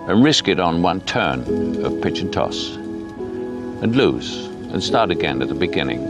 [0.09, 5.41] and risk it on one turn of pitch and toss, and lose and start again
[5.41, 6.03] at the beginning,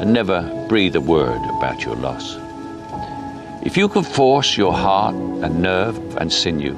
[0.00, 2.36] and never breathe a word about your loss.
[3.64, 6.76] If you can force your heart and nerve and sinew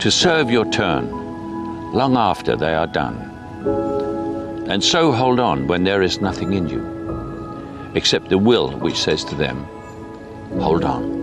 [0.00, 1.10] to serve your turn
[1.92, 3.16] long after they are done,
[4.68, 6.98] and so hold on when there is nothing in you
[7.94, 9.64] except the will which says to them,
[10.60, 11.17] Hold on.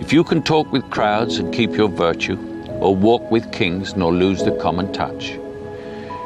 [0.00, 2.38] If you can talk with crowds and keep your virtue,
[2.80, 5.38] or walk with kings nor lose the common touch,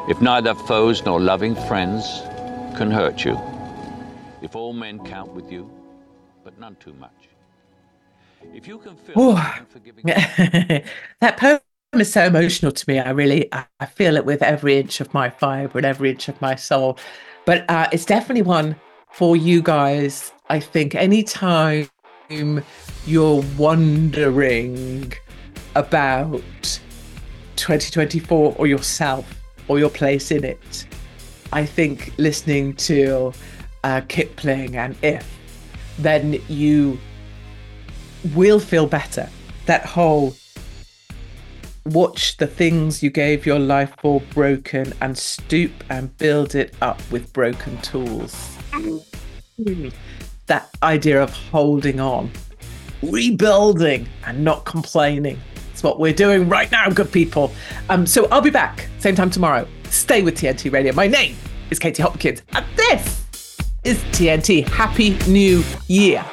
[0.07, 2.21] if neither foes nor loving friends
[2.77, 3.37] can hurt you.
[4.41, 5.69] If all men count with you,
[6.43, 7.11] but none too much.
[8.53, 9.13] If you can feel
[11.19, 11.59] that poem
[11.93, 12.99] is so emotional to me.
[12.99, 16.39] I really, I, feel it with every inch of my fiber and every inch of
[16.41, 16.97] my soul.
[17.45, 18.75] But uh, it's definitely one
[19.11, 20.31] for you guys.
[20.49, 21.89] I think anytime
[23.05, 25.13] you're wondering
[25.75, 26.41] about
[27.55, 30.87] 2024 or yourself or your place in it,
[31.53, 33.33] I think listening to
[33.83, 35.27] uh, Kipling and If,
[35.99, 36.99] then you
[38.33, 39.29] will feel better.
[39.65, 40.35] That whole
[41.85, 46.99] watch the things you gave your life for broken and stoop and build it up
[47.11, 48.57] with broken tools.
[50.47, 52.31] That idea of holding on,
[53.11, 55.39] rebuilding, and not complaining.
[55.71, 57.51] It's what we're doing right now, good people.
[57.89, 59.67] Um, so I'll be back same time tomorrow.
[59.89, 60.93] Stay with TNT Radio.
[60.93, 61.35] My name
[61.69, 64.67] is Katie Hopkins, and this is TNT.
[64.67, 66.25] Happy New Year.